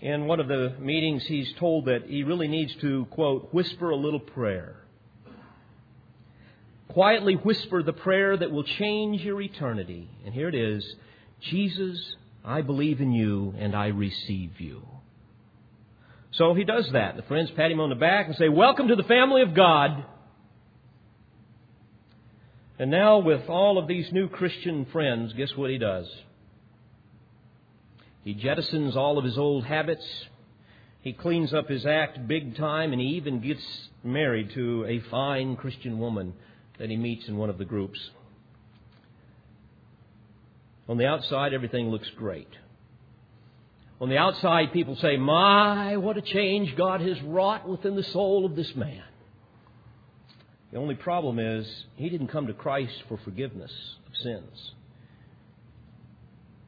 [0.00, 3.96] in one of the meetings, he's told that he really needs to, quote, whisper a
[3.96, 4.76] little prayer.
[6.88, 10.10] Quietly whisper the prayer that will change your eternity.
[10.24, 10.84] And here it is
[11.40, 14.82] Jesus, I believe in you and I receive you.
[16.32, 17.16] So he does that.
[17.16, 20.04] The friends pat him on the back and say, Welcome to the family of God.
[22.78, 26.06] And now, with all of these new Christian friends, guess what he does?
[28.24, 30.04] He jettisons all of his old habits.
[31.02, 33.62] He cleans up his act big time, and he even gets
[34.02, 36.34] married to a fine Christian woman
[36.78, 37.98] that he meets in one of the groups.
[40.88, 42.48] On the outside, everything looks great.
[44.00, 48.46] On the outside, people say, My, what a change God has wrought within the soul
[48.46, 49.02] of this man.
[50.72, 53.72] The only problem is, he didn't come to Christ for forgiveness
[54.06, 54.72] of sins.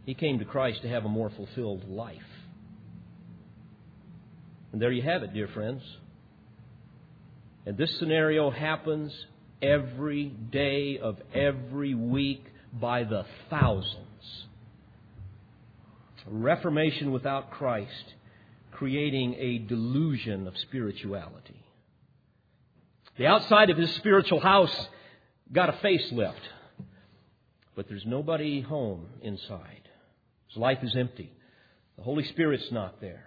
[0.05, 2.19] He came to Christ to have a more fulfilled life.
[4.73, 5.83] And there you have it, dear friends.
[7.65, 9.13] And this scenario happens
[9.63, 14.47] every day of every week by the thousands.
[16.27, 18.15] Reformation without Christ,
[18.71, 21.65] creating a delusion of spirituality.
[23.19, 24.89] The outside of his spiritual house
[25.53, 26.35] got a facelift,
[27.75, 29.89] but there's nobody home inside.
[30.49, 31.33] His life is empty.
[31.97, 33.25] The Holy Spirit's not there.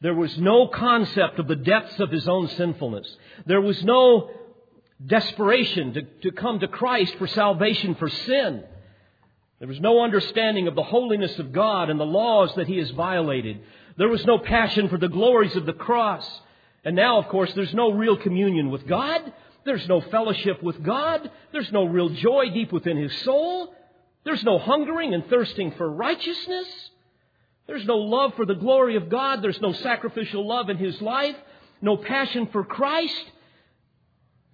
[0.00, 3.06] There was no concept of the depths of his own sinfulness.
[3.46, 4.30] There was no
[5.04, 8.64] desperation to, to come to Christ for salvation for sin.
[9.60, 12.90] There was no understanding of the holiness of God and the laws that he has
[12.90, 13.60] violated.
[13.98, 16.26] There was no passion for the glories of the cross.
[16.82, 19.20] And now, of course, there's no real communion with God.
[19.66, 21.30] There's no fellowship with God.
[21.52, 23.74] There's no real joy deep within his soul.
[24.24, 26.66] There's no hungering and thirsting for righteousness.
[27.66, 29.42] There's no love for the glory of God.
[29.42, 31.36] There's no sacrificial love in his life.
[31.82, 33.24] No passion for Christ.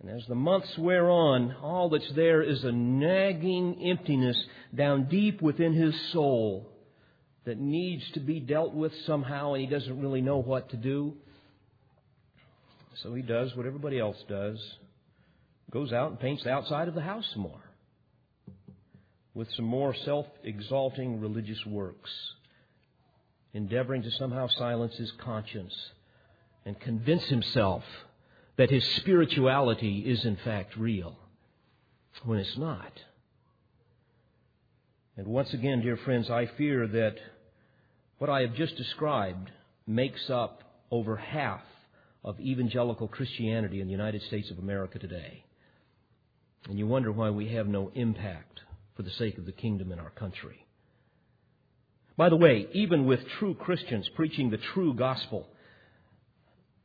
[0.00, 4.36] And as the months wear on, all that's there is a nagging emptiness
[4.76, 6.70] down deep within his soul
[7.44, 11.14] that needs to be dealt with somehow, and he doesn't really know what to do.
[13.02, 14.58] So he does what everybody else does
[15.70, 17.60] goes out and paints the outside of the house some more
[19.36, 22.10] with some more self exalting religious works,
[23.52, 25.74] endeavoring to somehow silence his conscience
[26.64, 27.84] and convince himself
[28.56, 31.18] that his spirituality is in fact real
[32.24, 32.90] when it's not.
[35.16, 37.14] And once again, dear friends, I fear that
[38.18, 39.50] what I have just described
[39.86, 41.62] makes up over half
[42.22, 45.44] of evangelical Christianity in the United States of America today.
[46.68, 48.60] And you wonder why we have no impact
[48.96, 50.66] for the sake of the kingdom in our country.
[52.16, 55.46] By the way, even with true Christians preaching the true gospel,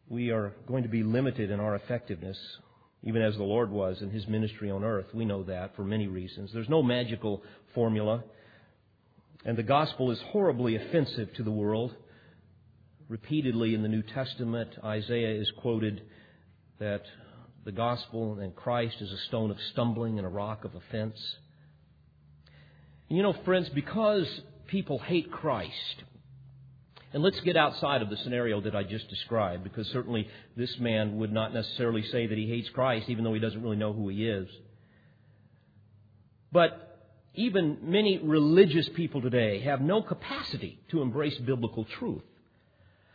[0.07, 2.37] we are going to be limited in our effectiveness,
[3.03, 5.07] even as the Lord was in his ministry on earth.
[5.13, 6.51] We know that for many reasons.
[6.53, 7.41] There's no magical
[7.73, 8.23] formula.
[9.43, 11.95] And the gospel is horribly offensive to the world.
[13.09, 16.03] Repeatedly in the New Testament, Isaiah is quoted
[16.79, 17.01] that
[17.65, 21.17] the gospel and Christ is a stone of stumbling and a rock of offense.
[23.09, 24.27] And you know, friends, because
[24.67, 26.03] people hate Christ,
[27.13, 31.17] and let's get outside of the scenario that I just described, because certainly this man
[31.17, 34.07] would not necessarily say that he hates Christ, even though he doesn't really know who
[34.09, 34.47] he is.
[36.51, 36.87] But
[37.33, 42.23] even many religious people today have no capacity to embrace biblical truth.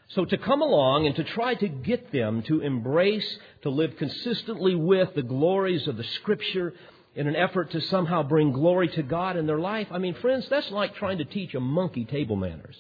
[0.09, 4.75] So to come along and to try to get them to embrace, to live consistently
[4.75, 6.75] with the glories of the Scripture
[7.15, 10.47] in an effort to somehow bring glory to God in their life, I mean, friends,
[10.49, 12.77] that's like trying to teach a monkey table manners.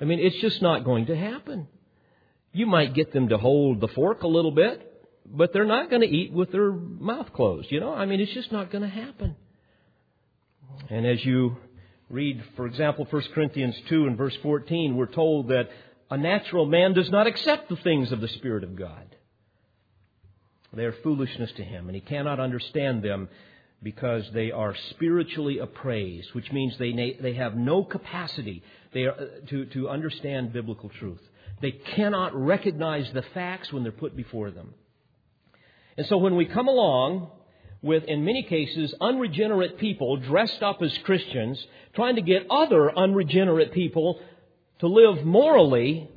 [0.00, 1.68] I mean, it's just not going to happen.
[2.52, 4.90] You might get them to hold the fork a little bit,
[5.26, 7.70] but they're not going to eat with their mouth closed.
[7.70, 9.36] You know, I mean, it's just not going to happen.
[10.90, 11.56] And as you
[12.10, 15.68] read, for example, 1 Corinthians 2 and verse 14, we're told that
[16.10, 19.16] a natural man does not accept the things of the Spirit of God.
[20.72, 23.28] They are foolishness to him, and he cannot understand them
[23.84, 28.62] because they are spiritually appraised, which means they, they have no capacity
[28.96, 31.20] are, uh, to, to understand biblical truth.
[31.60, 34.74] They cannot recognize the facts when they're put before them.
[35.96, 37.30] And so when we come along
[37.82, 43.72] with, in many cases, unregenerate people dressed up as Christians, trying to get other unregenerate
[43.72, 44.20] people
[44.80, 46.08] to live morally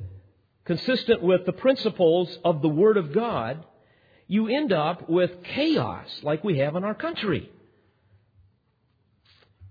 [0.64, 3.64] consistent with the principles of the Word of God,
[4.26, 7.50] you end up with chaos like we have in our country.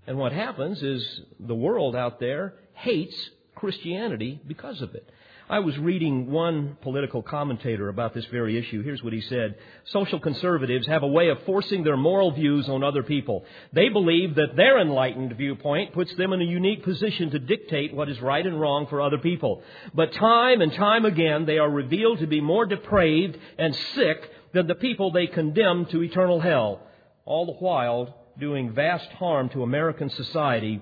[0.08, 3.14] And what happens is the world out there hates
[3.54, 5.06] Christianity because of it.
[5.50, 8.82] I was reading one political commentator about this very issue.
[8.82, 9.56] Here's what he said.
[9.84, 13.44] Social conservatives have a way of forcing their moral views on other people.
[13.74, 18.08] They believe that their enlightened viewpoint puts them in a unique position to dictate what
[18.08, 19.62] is right and wrong for other people.
[19.92, 24.68] But time and time again, they are revealed to be more depraved and sick than
[24.68, 26.80] the people they condemn to eternal hell,
[27.26, 30.80] all the while doing vast harm to American society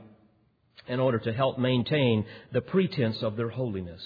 [0.88, 4.03] in order to help maintain the pretense of their holiness.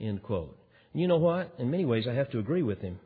[0.00, 0.58] End quote.
[0.94, 1.54] You know what?
[1.58, 2.98] In many ways, I have to agree with him.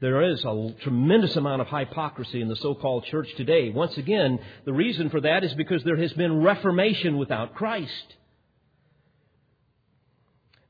[0.00, 3.70] There is a tremendous amount of hypocrisy in the so-called church today.
[3.70, 8.16] Once again, the reason for that is because there has been reformation without Christ.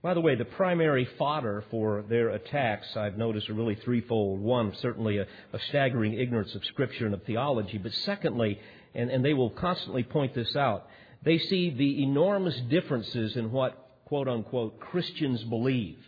[0.02, 4.40] By the way, the primary fodder for their attacks, I've noticed, are really threefold.
[4.40, 7.78] One, certainly a, a staggering ignorance of Scripture and of theology.
[7.78, 8.58] But secondly,
[8.96, 10.88] and, and they will constantly point this out,
[11.22, 15.98] they see the enormous differences in what, quote unquote, Christians believe.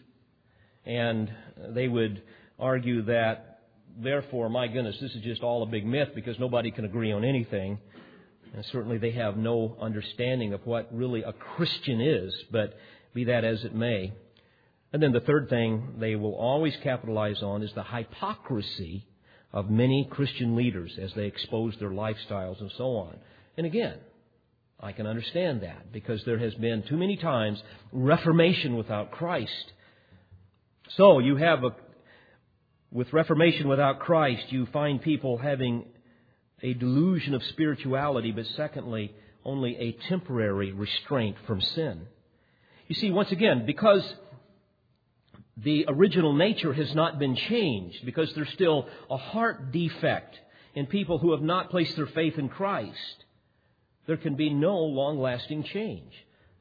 [0.84, 1.32] And
[1.68, 2.20] they would
[2.58, 3.60] argue that,
[3.96, 7.24] therefore, my goodness, this is just all a big myth because nobody can agree on
[7.24, 7.78] anything.
[8.54, 12.76] And certainly they have no understanding of what really a Christian is, but
[13.14, 14.12] be that as it may.
[14.92, 19.06] And then the third thing they will always capitalize on is the hypocrisy
[19.52, 23.16] of many Christian leaders as they expose their lifestyles and so on.
[23.56, 23.98] And again,
[24.80, 29.72] I can understand that because there has been too many times reformation without Christ.
[30.96, 31.70] So you have a,
[32.90, 35.86] with reformation without Christ, you find people having
[36.62, 42.06] a delusion of spirituality, but secondly, only a temporary restraint from sin.
[42.86, 44.02] You see, once again, because
[45.56, 50.38] the original nature has not been changed, because there's still a heart defect
[50.74, 53.24] in people who have not placed their faith in Christ,
[54.06, 56.12] there can be no long lasting change.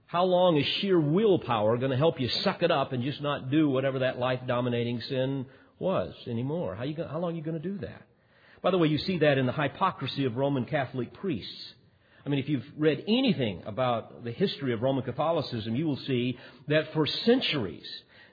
[0.05, 3.49] How long is sheer willpower going to help you suck it up and just not
[3.49, 5.47] do whatever that life dominating sin
[5.79, 6.75] was anymore?
[6.75, 8.03] How, you, how long are you going to do that?
[8.61, 11.73] By the way, you see that in the hypocrisy of Roman Catholic priests.
[12.25, 16.37] I mean, if you've read anything about the history of Roman Catholicism, you will see
[16.67, 17.87] that for centuries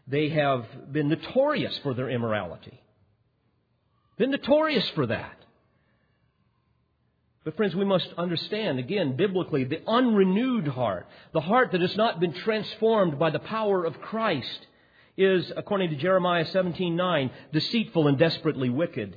[0.07, 2.81] they have been notorious for their immorality.
[4.17, 5.37] Been notorious for that.
[7.43, 12.21] But friends, we must understand, again, biblically, the unrenewed heart, the heart that has not
[12.21, 14.67] been transformed by the power of Christ,
[15.17, 19.17] is, according to Jeremiah 17:9, deceitful and desperately wicked.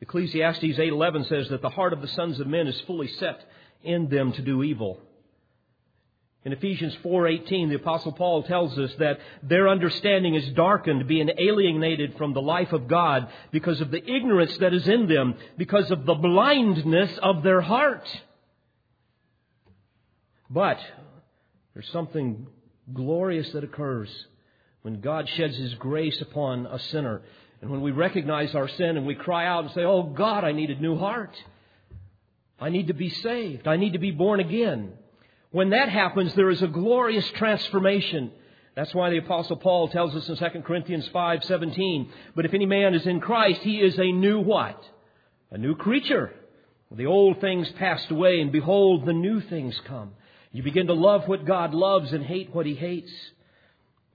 [0.00, 3.44] Ecclesiastes 8:11 says that the heart of the sons of men is fully set
[3.82, 5.00] in them to do evil.
[6.42, 12.16] In Ephesians 4:18, the apostle Paul tells us that their understanding is darkened, being alienated
[12.16, 16.06] from the life of God because of the ignorance that is in them, because of
[16.06, 18.08] the blindness of their heart.
[20.48, 20.78] But
[21.74, 22.46] there's something
[22.92, 24.26] glorious that occurs
[24.80, 27.20] when God sheds his grace upon a sinner
[27.60, 30.52] and when we recognize our sin and we cry out and say, "Oh God, I
[30.52, 31.36] need a new heart.
[32.58, 33.68] I need to be saved.
[33.68, 34.92] I need to be born again."
[35.50, 38.30] When that happens, there is a glorious transformation.
[38.74, 42.94] That's why the apostle Paul tells us in 2 Corinthians 5:17, "But if any man
[42.94, 44.88] is in Christ, he is a new what?
[45.50, 46.32] A new creature.
[46.92, 50.12] The old things passed away, and behold, the new things come."
[50.52, 53.12] You begin to love what God loves and hate what he hates.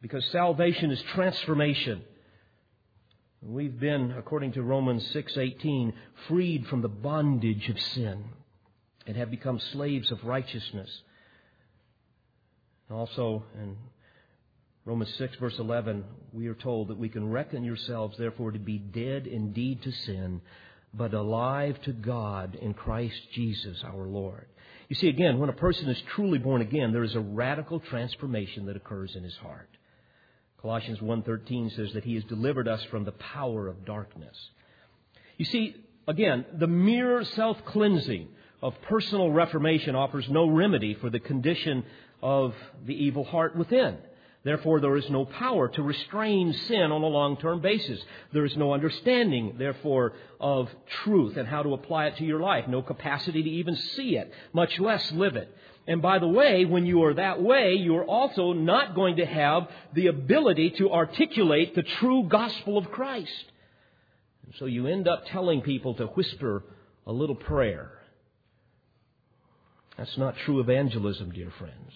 [0.02, 2.04] Because salvation is transformation.
[3.42, 5.94] We've been, according to Romans 6:18,
[6.28, 8.24] freed from the bondage of sin
[9.06, 10.90] and have become slaves of righteousness.
[12.90, 13.78] Also, in
[14.86, 18.78] Romans 6, verse 11, we are told that we can reckon yourselves, therefore, to be
[18.78, 20.42] dead indeed to sin,
[20.94, 24.48] but alive to God in Christ Jesus our Lord.
[24.88, 28.68] You see, again, when a person is truly born again, there is a radical transformation
[28.68, 29.70] that occurs in his heart.
[30.62, 34.36] Colossians 1.13 says that he has delivered us from the power of darkness.
[35.38, 35.76] You see,
[36.08, 38.30] again, the mere self-cleansing
[38.62, 41.84] of personal reformation offers no remedy for the condition
[42.22, 43.98] of the evil heart within.
[44.44, 48.00] Therefore, there is no power to restrain sin on a long term basis.
[48.32, 50.70] There is no understanding, therefore, of
[51.04, 52.68] truth and how to apply it to your life.
[52.68, 55.52] No capacity to even see it, much less live it.
[55.88, 59.26] And by the way, when you are that way, you are also not going to
[59.26, 63.52] have the ability to articulate the true gospel of Christ.
[64.46, 66.64] And so you end up telling people to whisper
[67.06, 67.92] a little prayer.
[69.98, 71.92] That's not true evangelism, dear friends.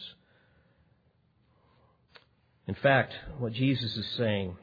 [2.67, 4.55] In fact, what Jesus is saying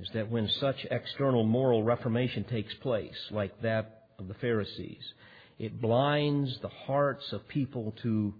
[0.00, 5.02] is that when such external moral reformation takes place, like that of the Pharisees,
[5.58, 8.34] it blinds the hearts of people to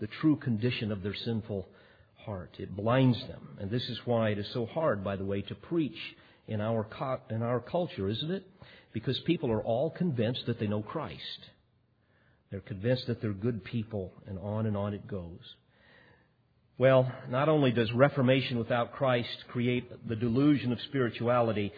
[0.00, 1.68] the true condition of their sinful
[2.24, 2.56] heart.
[2.58, 3.56] It blinds them.
[3.60, 5.96] And this is why it is so hard, by the way, to preach
[6.46, 6.86] in our,
[7.30, 8.46] in our culture, isn't it?
[8.92, 11.20] Because people are all convinced that they know Christ.
[12.50, 15.40] They're convinced that they're good people, and on and on it goes.
[16.76, 21.72] Well, not only does Reformation without Christ create the delusion of spirituality,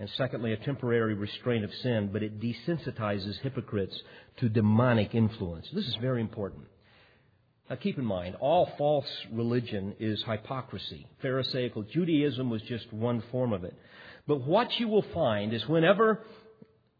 [0.00, 3.96] and secondly, a temporary restraint of sin, but it desensitizes hypocrites
[4.38, 5.68] to demonic influence.
[5.74, 6.62] This is very important.
[7.68, 11.06] Now keep in mind, all false religion is hypocrisy.
[11.22, 13.76] Pharisaical Judaism was just one form of it.
[14.26, 16.22] But what you will find is whenever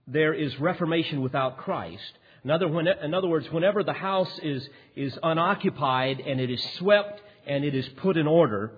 [0.07, 2.13] there is reformation without Christ,
[2.45, 6.63] in other, when, in other words, whenever the house is, is unoccupied and it is
[6.77, 8.73] swept and it is put in order,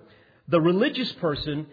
[0.47, 1.67] the religious person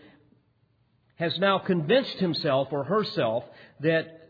[1.20, 3.44] has now convinced himself or herself
[3.80, 4.26] that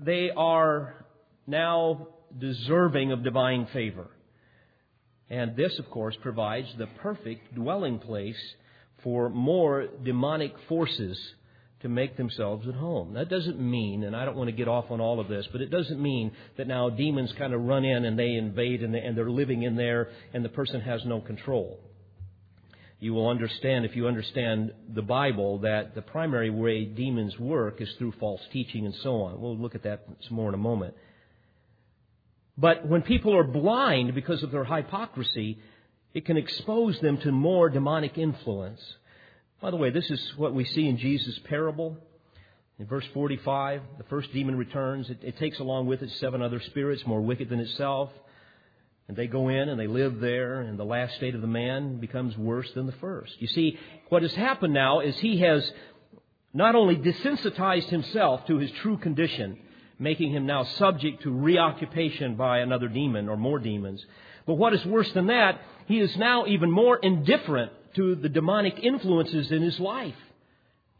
[0.00, 1.04] they are
[1.48, 2.06] now
[2.38, 4.06] deserving of divine favor.
[5.28, 8.38] And this, of course, provides the perfect dwelling place
[9.02, 11.18] for more demonic forces
[11.80, 13.14] to make themselves at home.
[13.14, 15.60] That doesn't mean, and I don't want to get off on all of this, but
[15.60, 19.00] it doesn't mean that now demons kind of run in and they invade and, they,
[19.00, 21.80] are living in there and the person has no control.
[23.00, 27.88] You will understand, if you understand the Bible, that the primary way demons work is
[27.98, 29.40] through false teaching and so on.
[29.40, 30.94] We'll look at that some more in a moment.
[32.56, 35.58] But when people are blind because of their hypocrisy,
[36.12, 38.80] it can expose them to more demonic influence.
[39.60, 41.96] By the way, this is what we see in Jesus' parable.
[42.80, 45.08] In verse 45, the first demon returns.
[45.08, 48.10] It, it, takes along with it seven other spirits more wicked than itself.
[49.08, 51.98] And they go in and they live there, and the last state of the man
[51.98, 53.32] becomes worse than the first.
[53.38, 53.78] You see,
[54.10, 55.70] what has happened now is he has
[56.52, 59.58] not only desensitized himself to his true condition,
[59.98, 64.04] making him now subject to reoccupation by another demon or more demons.
[64.46, 68.78] But what is worse than that, he is now even more indifferent to the demonic
[68.82, 70.14] influences in his life.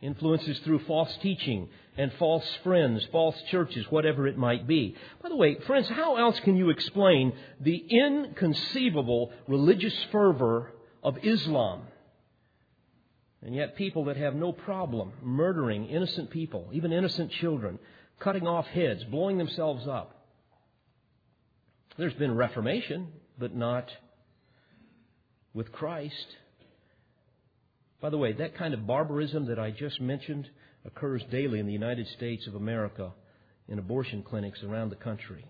[0.00, 4.94] Influences through false teaching and false friends, false churches, whatever it might be.
[5.20, 10.72] By the way, friends, how else can you explain the inconceivable religious fervor
[11.02, 11.82] of Islam?
[13.42, 17.80] And yet, people that have no problem murdering innocent people, even innocent children,
[18.20, 20.26] cutting off heads, blowing themselves up.
[21.96, 23.90] There's been reformation, but not
[25.54, 26.26] with Christ.
[28.00, 30.48] By the way, that kind of barbarism that I just mentioned
[30.84, 33.12] occurs daily in the United States of America
[33.68, 35.44] in abortion clinics around the country.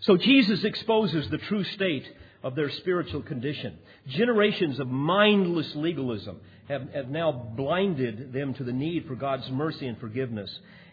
[0.00, 2.06] So Jesus exposes the true state
[2.42, 3.78] of their spiritual condition.
[4.06, 9.86] Generations of mindless legalism have, have now blinded them to the need for God's mercy
[9.86, 10.50] and forgiveness.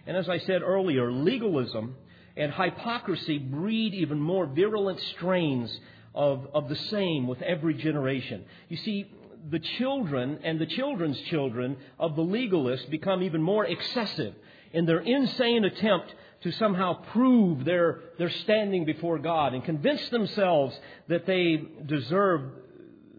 [0.07, 1.95] And as I said earlier, legalism
[2.37, 5.77] and hypocrisy breed even more virulent strains
[6.15, 8.45] of, of the same with every generation.
[8.69, 9.11] You see,
[9.49, 14.33] the children and the children's children of the legalists become even more excessive
[14.73, 16.13] in their insane attempt
[16.43, 20.77] to somehow prove their, their standing before God and convince themselves
[21.07, 22.41] that they deserve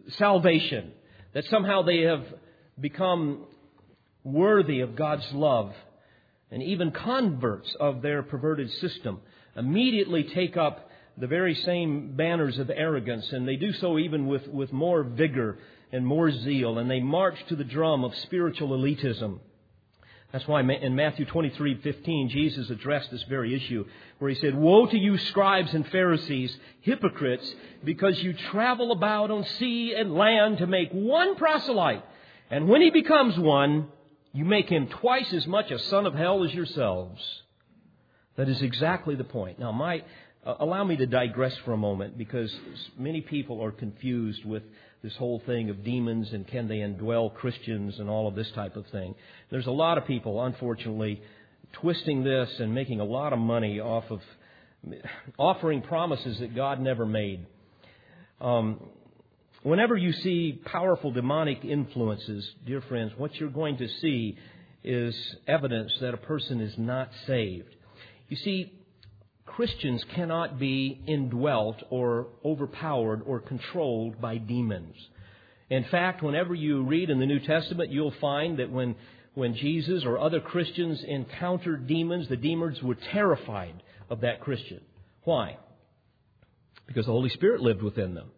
[0.08, 0.92] salvation,
[1.32, 2.24] that somehow they have
[2.80, 3.46] become
[4.24, 5.72] worthy of God's love.
[6.50, 9.20] And even converts of their perverted system
[9.56, 14.46] immediately take up the very same banners of arrogance, and they do so even with,
[14.48, 15.58] with more vigor
[15.92, 19.38] and more zeal, and they march to the drum of spiritual elitism.
[20.32, 23.84] That's why in Matthew 23:15 Jesus addressed this very issue
[24.18, 29.44] where he said, "Woe to you scribes and Pharisees, hypocrites, because you travel about on
[29.44, 32.02] sea and land to make one proselyte,
[32.50, 33.88] and when he becomes one,
[34.32, 37.42] you make him twice as much a son of hell as yourselves."
[38.36, 39.58] That is exactly the point.
[39.58, 40.02] Now, my
[40.44, 42.52] uh, allow me to digress for a moment because
[42.98, 44.62] many people are confused with
[45.02, 48.76] this whole thing of demons and can they indwell Christians and all of this type
[48.76, 49.14] of thing.
[49.50, 51.20] There's a lot of people, unfortunately,
[51.72, 54.20] twisting this and making a lot of money off of
[55.38, 57.46] offering promises that God never made.
[58.40, 58.80] Um,
[59.62, 64.36] whenever you see powerful demonic influences, dear friends, what you're going to see
[64.84, 67.74] is evidence that a person is not saved.
[68.28, 68.72] You see,
[69.44, 74.94] Christians cannot be indwelt or overpowered or controlled by demons.
[75.68, 78.94] In fact, whenever you read in the New Testament, you'll find that when,
[79.34, 84.80] when Jesus or other Christians encountered demons, the demons were terrified of that Christian.
[85.24, 85.56] Why?
[86.86, 88.30] Because the Holy Spirit lived within them.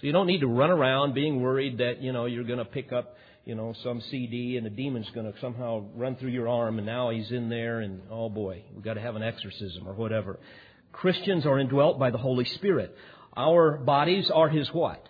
[0.00, 2.64] So you don't need to run around being worried that, you know, you're going to
[2.64, 6.48] pick up, you know, some CD and a demon's going to somehow run through your
[6.48, 9.88] arm and now he's in there and, oh boy, we've got to have an exorcism
[9.88, 10.38] or whatever.
[10.92, 12.96] Christians are indwelt by the Holy Spirit.
[13.36, 15.08] Our bodies are His what?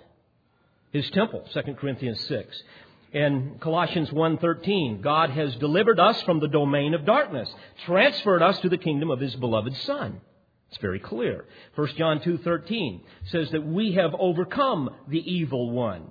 [0.93, 2.63] His temple, 2 Corinthians 6.
[3.15, 7.53] And Colossians 1:13, God has delivered us from the domain of darkness,
[7.85, 10.21] transferred us to the kingdom of his beloved son.
[10.71, 11.45] It's very clear.
[11.75, 16.11] 1 John 2:13 says that we have overcome the evil one.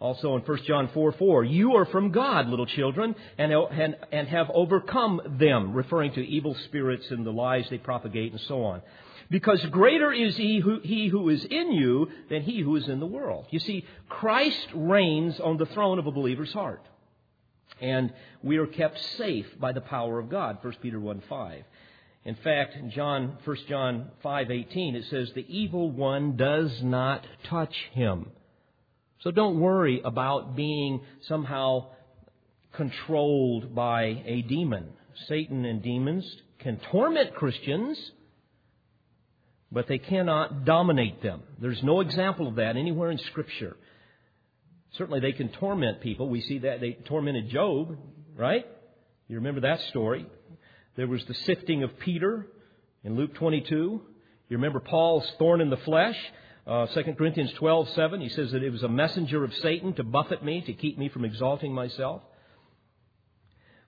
[0.00, 4.28] Also in 1 John 4 4, you are from God, little children, and, and, and
[4.28, 8.82] have overcome them, referring to evil spirits and the lies they propagate and so on.
[9.30, 13.00] Because greater is he who, he who is in you than he who is in
[13.00, 13.46] the world.
[13.50, 16.82] You see, Christ reigns on the throne of a believer's heart.
[17.80, 21.64] And we are kept safe by the power of God, 1 Peter 1 5.
[22.24, 27.74] In fact, in John, 1 John 5:18 it says the evil one does not touch
[27.92, 28.30] him.
[29.22, 31.88] So don't worry about being somehow
[32.74, 34.90] controlled by a demon.
[35.28, 36.24] Satan and demons
[36.60, 37.98] can torment Christians,
[39.72, 41.42] but they cannot dominate them.
[41.60, 43.76] There's no example of that anywhere in Scripture.
[44.96, 46.28] Certainly they can torment people.
[46.28, 47.96] We see that they tormented Job,
[48.36, 48.64] right?
[49.26, 50.26] You remember that story.
[50.96, 52.46] There was the sifting of Peter
[53.04, 53.74] in Luke 22.
[53.74, 56.16] You remember Paul's thorn in the flesh.
[56.68, 60.04] Uh, 2 Corinthians 12, 7, he says that it was a messenger of Satan to
[60.04, 62.20] buffet me, to keep me from exalting myself.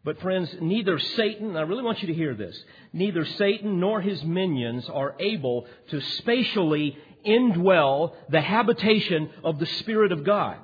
[0.02, 2.58] But friends, neither Satan, I really want you to hear this,
[2.94, 10.10] neither Satan nor his minions are able to spatially indwell the habitation of the Spirit
[10.10, 10.56] of God.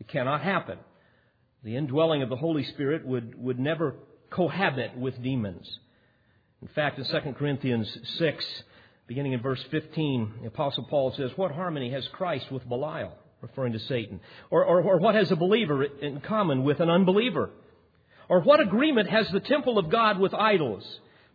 [0.00, 0.78] It cannot happen.
[1.64, 3.96] The indwelling of the Holy Spirit would, would never
[4.30, 5.70] cohabit with demons.
[6.62, 8.62] In fact, in 2 Corinthians 6,
[9.06, 13.12] beginning in verse 15, the Apostle Paul says, What harmony has Christ with Belial?
[13.40, 14.20] Referring to Satan.
[14.50, 17.50] Or, or, or what has a believer in common with an unbeliever?
[18.28, 20.84] Or what agreement has the temple of God with idols?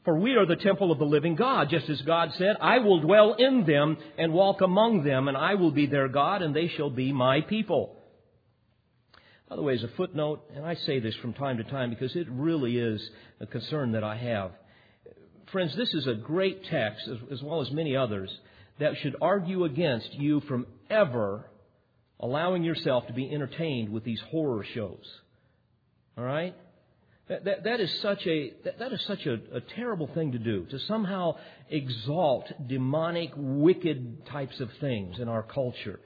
[0.06, 3.02] For we are the temple of the living God, just as God said, I will
[3.02, 6.70] dwell in them and walk among them, and I will be their God, and they
[6.70, 7.98] shall be my people.
[9.50, 12.16] By the way, as a footnote, and I say this from time to time because
[12.16, 13.02] it really is
[13.42, 14.52] a concern that I have.
[15.52, 18.36] Friends, this is a great text, as, as well as many others,
[18.80, 21.46] that should argue against you from ever
[22.20, 25.06] allowing yourself to be entertained with these horror shows.
[26.18, 26.56] All right?
[27.30, 30.40] That, that, that is such, a, that, that is such a, a terrible thing to
[30.40, 31.38] do, to somehow
[31.70, 36.00] exalt demonic, wicked types of things in our culture.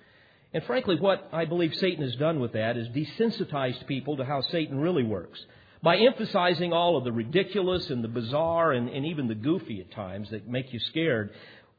[0.53, 4.41] And frankly, what I believe Satan has done with that is desensitized people to how
[4.41, 5.39] Satan really works.
[5.83, 9.91] By emphasizing all of the ridiculous and the bizarre and, and even the goofy at
[9.91, 11.31] times that make you scared,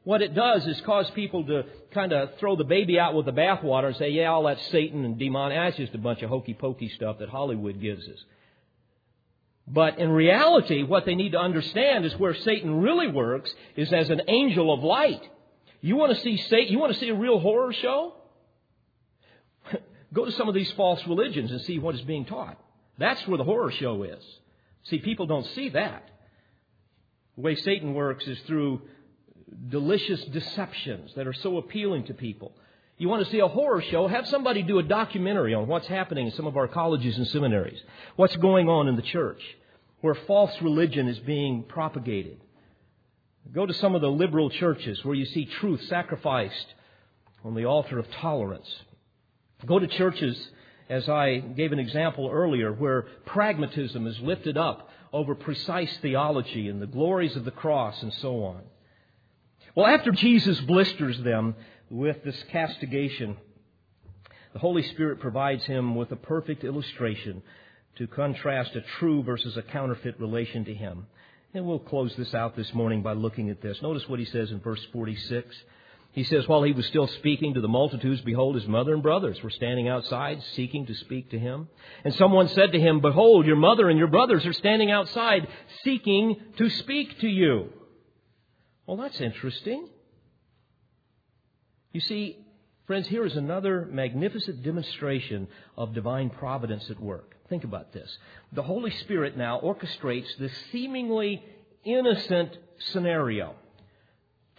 [0.03, 3.31] what it does is cause people to kind of throw the baby out with the
[3.31, 5.57] bathwater and say, yeah, all that Satan and demonic.
[5.57, 8.23] Ah, That's just a bunch of hokey pokey stuff that Hollywood gives us.
[9.65, 14.09] But in reality, what they need to understand is where Satan really works is as
[14.09, 15.21] an angel of light.
[15.79, 18.13] You want to see Satan, you want to see a real horror show?
[20.13, 22.57] Go to some of these false religions and see what is being taught.
[22.97, 24.23] That's where the horror show is.
[24.83, 26.09] See, people don't see that.
[27.35, 28.81] The way Satan works is through
[29.69, 32.53] delicious deceptions that are so appealing to people.
[32.97, 34.07] You want to see a horror show?
[34.07, 37.79] Have somebody do a documentary on what's happening in some of our colleges and seminaries.
[38.15, 39.41] What's going on in the church
[40.03, 42.37] where false religion is being propagated.
[43.53, 46.73] Go to some of the liberal churches where you see truth sacrificed
[47.45, 48.67] on the altar of tolerance.
[49.65, 50.37] Go to churches,
[50.93, 56.81] as I gave an example earlier, where pragmatism is lifted up over precise theology and
[56.81, 58.61] the glories of the cross and so on.
[59.75, 61.55] Well, after Jesus blisters them,
[61.89, 63.37] with this castigation,
[64.53, 67.43] the Holy Spirit provides him with a perfect illustration
[67.97, 71.05] to contrast a true versus a counterfeit relation to him.
[71.53, 73.81] And we'll close this out this morning by looking at this.
[73.81, 75.55] Notice what he says in verse 46.
[76.13, 79.41] He says, While he was still speaking to the multitudes, behold, his mother and brothers
[79.41, 81.67] were standing outside, seeking to speak to him.
[82.03, 85.47] And someone said to him, Behold, your mother and your brothers are standing outside,
[85.83, 87.69] seeking to speak to you.
[88.85, 89.87] Well, that's interesting.
[91.93, 92.37] You see,
[92.85, 97.35] friends, here is another magnificent demonstration of divine providence at work.
[97.49, 98.17] Think about this.
[98.51, 101.43] The Holy Spirit now orchestrates this seemingly
[101.83, 103.55] innocent scenario.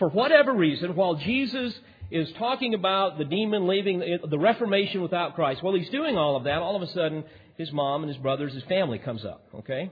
[0.05, 1.74] For whatever reason, while Jesus
[2.11, 6.44] is talking about the demon leaving the Reformation without Christ, while he's doing all of
[6.44, 7.24] that, all of a sudden
[7.57, 9.90] his mom and his brothers, his family comes up, okay?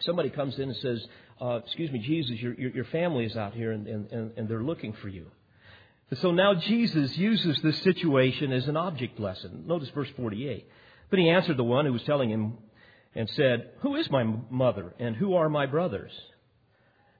[0.00, 1.06] Somebody comes in and says,
[1.40, 4.64] uh, Excuse me, Jesus, your, your, your family is out here and, and, and they're
[4.64, 5.30] looking for you.
[6.20, 9.68] So now Jesus uses this situation as an object lesson.
[9.68, 10.66] Notice verse 48.
[11.10, 12.54] But he answered the one who was telling him
[13.14, 16.10] and said, Who is my mother and who are my brothers?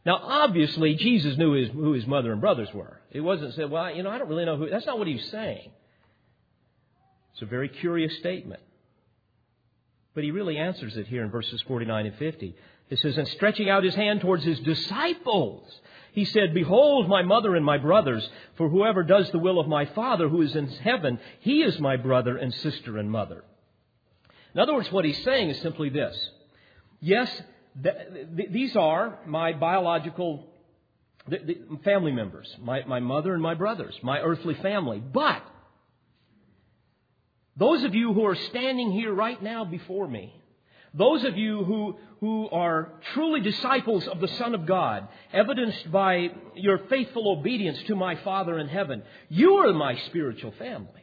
[0.04, 3.00] Now, obviously, Jesus knew his, who his mother and brothers were.
[3.10, 4.68] It wasn't said, Well, you know, I don't really know who.
[4.68, 5.70] That's not what he was saying.
[7.32, 8.60] It's a very curious statement.
[10.14, 12.54] But he really answers it here in verses 49 and 50.
[12.90, 15.72] It says, And stretching out his hand towards his disciples,
[16.12, 19.86] he said, Behold my mother and my brothers, for whoever does the will of my
[19.86, 23.44] Father who is in heaven, he is my brother and sister and mother.
[24.54, 26.14] In other words, what he's saying is simply this.
[27.00, 27.42] Yes,
[27.80, 27.94] th-
[28.36, 30.46] th- these are my biological
[31.28, 35.00] th- family members, my, my mother and my brothers, my earthly family.
[35.00, 35.42] But
[37.56, 40.34] those of you who are standing here right now before me,
[40.94, 46.30] those of you who, who are truly disciples of the Son of God, evidenced by
[46.54, 51.02] your faithful obedience to my Father in heaven, you are my spiritual family.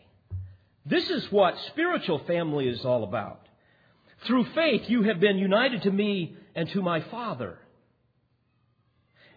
[0.86, 3.48] This is what spiritual family is all about.
[4.26, 7.58] Through faith, you have been united to me and to my Father.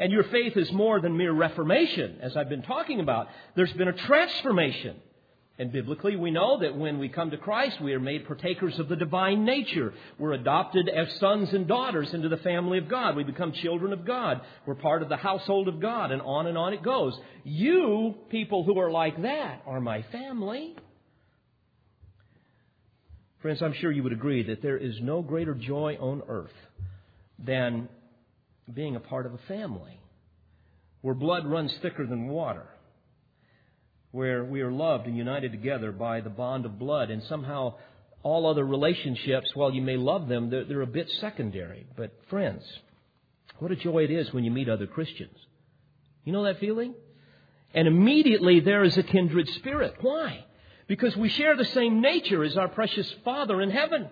[0.00, 3.28] And your faith is more than mere reformation, as I've been talking about.
[3.54, 4.96] There's been a transformation.
[5.56, 8.88] And biblically, we know that when we come to Christ, we are made partakers of
[8.88, 9.94] the divine nature.
[10.18, 13.14] We're adopted as sons and daughters into the family of God.
[13.14, 14.40] We become children of God.
[14.66, 17.16] We're part of the household of God, and on and on it goes.
[17.44, 20.74] You, people who are like that, are my family.
[23.42, 26.50] Friends, I'm sure you would agree that there is no greater joy on earth
[27.44, 27.88] than
[28.72, 30.00] being a part of a family
[31.00, 32.66] where blood runs thicker than water
[34.12, 37.74] where we are loved and united together by the bond of blood, and somehow
[38.22, 41.86] all other relationships, while you may love them, they're, they're a bit secondary.
[41.96, 42.62] But, friends,
[43.58, 45.36] what a joy it is when you meet other Christians.
[46.24, 46.94] You know that feeling?
[47.74, 49.94] And immediately there is a kindred spirit.
[50.02, 50.44] Why?
[50.86, 54.10] Because we share the same nature as our precious Father in heaven.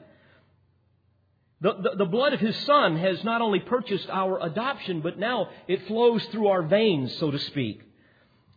[1.61, 5.51] The, the, the, blood of His Son has not only purchased our adoption, but now
[5.69, 7.83] it flows through our veins, so to speak.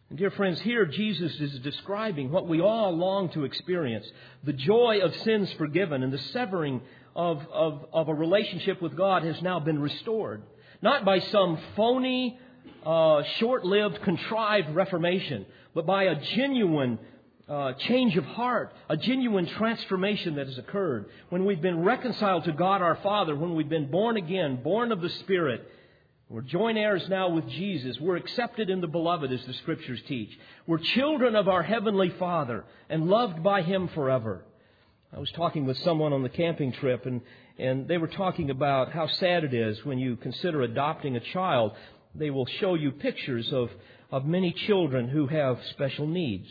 [0.10, 4.06] And dear friends, here Jesus is describing what we all long to experience
[4.44, 6.82] the joy of sins forgiven and the severing
[7.16, 10.44] of, of, of a relationship with God has now been restored.
[10.82, 12.40] Not by some phony,
[12.86, 17.00] uh, short lived, contrived reformation, but by a genuine
[17.48, 21.08] uh, change of heart, a genuine transformation that has occurred.
[21.30, 25.02] When we've been reconciled to God our Father, when we've been born again, born of
[25.02, 25.68] the Spirit,
[26.30, 28.00] we're joint heirs now with Jesus.
[28.00, 30.30] We're accepted in the beloved, as the scriptures teach.
[30.66, 34.44] We're children of our Heavenly Father and loved by Him forever.
[35.16, 37.22] I was talking with someone on the camping trip, and,
[37.60, 41.74] and they were talking about how sad it is when you consider adopting a child.
[42.16, 43.70] They will show you pictures of,
[44.12, 46.48] of many children who have special needs.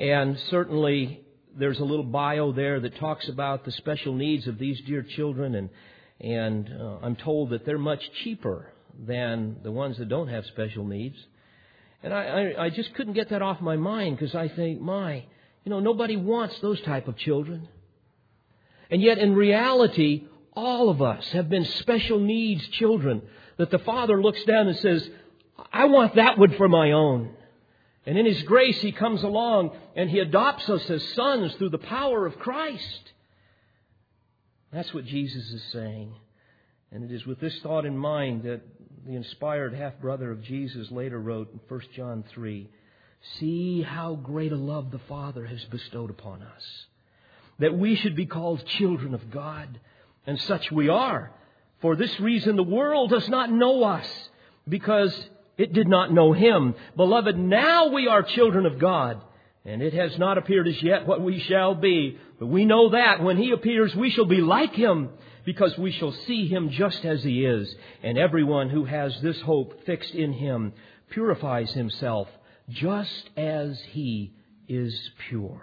[0.00, 1.20] And certainly,
[1.56, 5.54] there's a little bio there that talks about the special needs of these dear children
[5.54, 5.68] and
[6.20, 8.72] and uh, I'm told that they're much cheaper
[9.06, 11.16] than the ones that don't have special needs.
[12.02, 15.24] And I, I, I just couldn't get that off my mind because I think, my,
[15.64, 17.68] you know, nobody wants those type of children.
[18.90, 23.22] And yet, in reality, all of us have been special needs children
[23.56, 25.08] that the Father looks down and says,
[25.72, 27.34] I want that one for my own.
[28.06, 31.78] And in His grace, He comes along and He adopts us as sons through the
[31.78, 33.12] power of Christ.
[34.72, 36.14] That's what Jesus is saying.
[36.92, 38.62] And it is with this thought in mind that
[39.06, 42.68] the inspired half brother of Jesus later wrote in 1 John 3
[43.38, 46.86] See how great a love the Father has bestowed upon us,
[47.58, 49.78] that we should be called children of God.
[50.26, 51.32] And such we are.
[51.80, 54.06] For this reason, the world does not know us,
[54.68, 55.14] because
[55.60, 56.74] it did not know Him.
[56.96, 59.22] Beloved, now we are children of God.
[59.64, 62.18] And it has not appeared as yet what we shall be.
[62.38, 65.10] But we know that when He appears, we shall be like Him,
[65.44, 67.74] because we shall see Him just as He is.
[68.02, 70.72] And everyone who has this hope fixed in Him
[71.10, 72.28] purifies himself
[72.70, 74.32] just as He
[74.66, 75.62] is pure.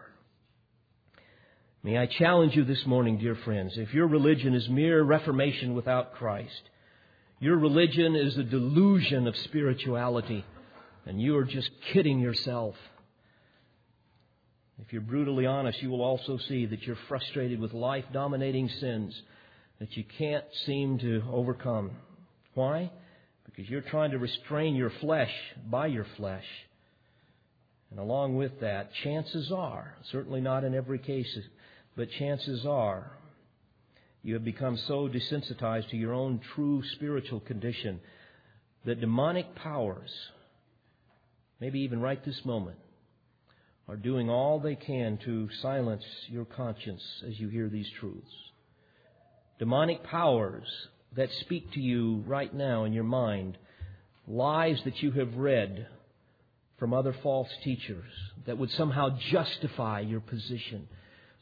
[1.82, 6.14] May I challenge you this morning, dear friends, if your religion is mere reformation without
[6.14, 6.62] Christ,
[7.39, 10.45] your religion is a delusion of spirituality,
[11.05, 12.75] and you are just kidding yourself.
[14.79, 19.19] If you're brutally honest, you will also see that you're frustrated with life dominating sins
[19.79, 21.91] that you can't seem to overcome.
[22.53, 22.91] Why?
[23.45, 25.31] Because you're trying to restrain your flesh
[25.69, 26.45] by your flesh.
[27.91, 31.38] And along with that, chances are, certainly not in every case,
[31.95, 33.11] but chances are,
[34.24, 37.99] you have become so desensitized to your own true spiritual condition
[38.86, 40.11] that demonic powers
[41.59, 42.78] maybe even right this moment,
[43.88, 48.32] are doing all they can to silence your conscience as you hear these truths.
[49.59, 50.68] Demonic powers
[51.15, 53.57] that speak to you right now in your mind,
[54.28, 55.88] lies that you have read
[56.78, 58.11] from other false teachers
[58.45, 60.88] that would somehow justify your position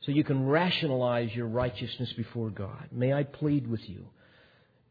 [0.05, 2.89] so you can rationalize your righteousness before God.
[2.91, 4.05] May I plead with you?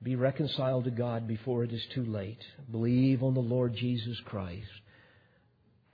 [0.03, 2.43] Be reconciled to God before it is too late.
[2.71, 4.67] Believe on the Lord Jesus Christ,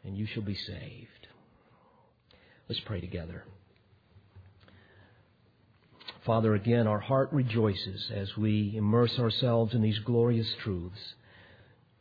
[0.05, 1.27] and you shall be saved.
[2.69, 3.45] Let's pray together.
[6.25, 11.15] Father, again, our heart rejoices as we immerse ourselves in these glorious truths.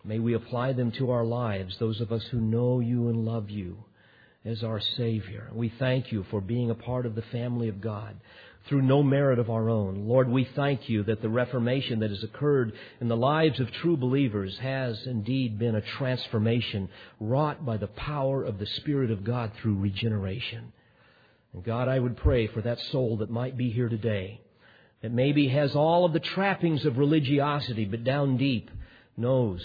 [0.04, 3.50] May we apply them to our lives, those of us who know you and love
[3.50, 3.84] you
[4.46, 5.50] as our Savior.
[5.54, 8.16] We thank you for being a part of the family of God
[8.68, 10.08] through no merit of our own.
[10.08, 13.98] Lord, we thank you that the reformation that has occurred in the lives of true
[13.98, 19.52] believers has indeed been a transformation wrought by the power of the Spirit of God
[19.56, 20.72] through regeneration.
[21.54, 24.42] And God, I would pray for that soul that might be here today,
[25.02, 28.70] that maybe has all of the trappings of religiosity, but down deep
[29.18, 29.64] knows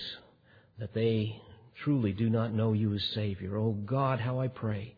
[0.79, 1.41] that they
[1.83, 3.57] truly do not know you as Savior.
[3.57, 4.95] Oh God, how I pray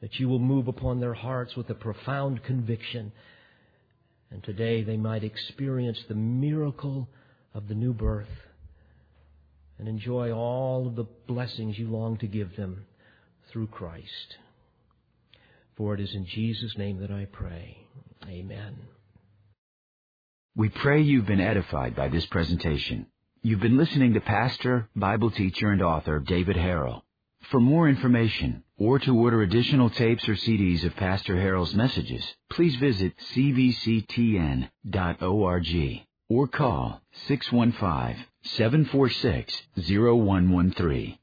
[0.00, 3.12] that you will move upon their hearts with a profound conviction.
[4.30, 7.08] And today they might experience the miracle
[7.54, 8.28] of the new birth
[9.78, 12.84] and enjoy all of the blessings you long to give them
[13.50, 14.36] through Christ.
[15.76, 17.76] For it is in Jesus' name that I pray.
[18.26, 18.76] Amen.
[20.54, 23.06] We pray you've been edified by this presentation.
[23.46, 27.02] You've been listening to pastor, Bible teacher, and author David Harrell.
[27.42, 32.74] For more information or to order additional tapes or CDs of Pastor Harrell's messages, please
[32.74, 34.66] visit cvctn.org
[36.28, 41.18] or call 615 746 0113.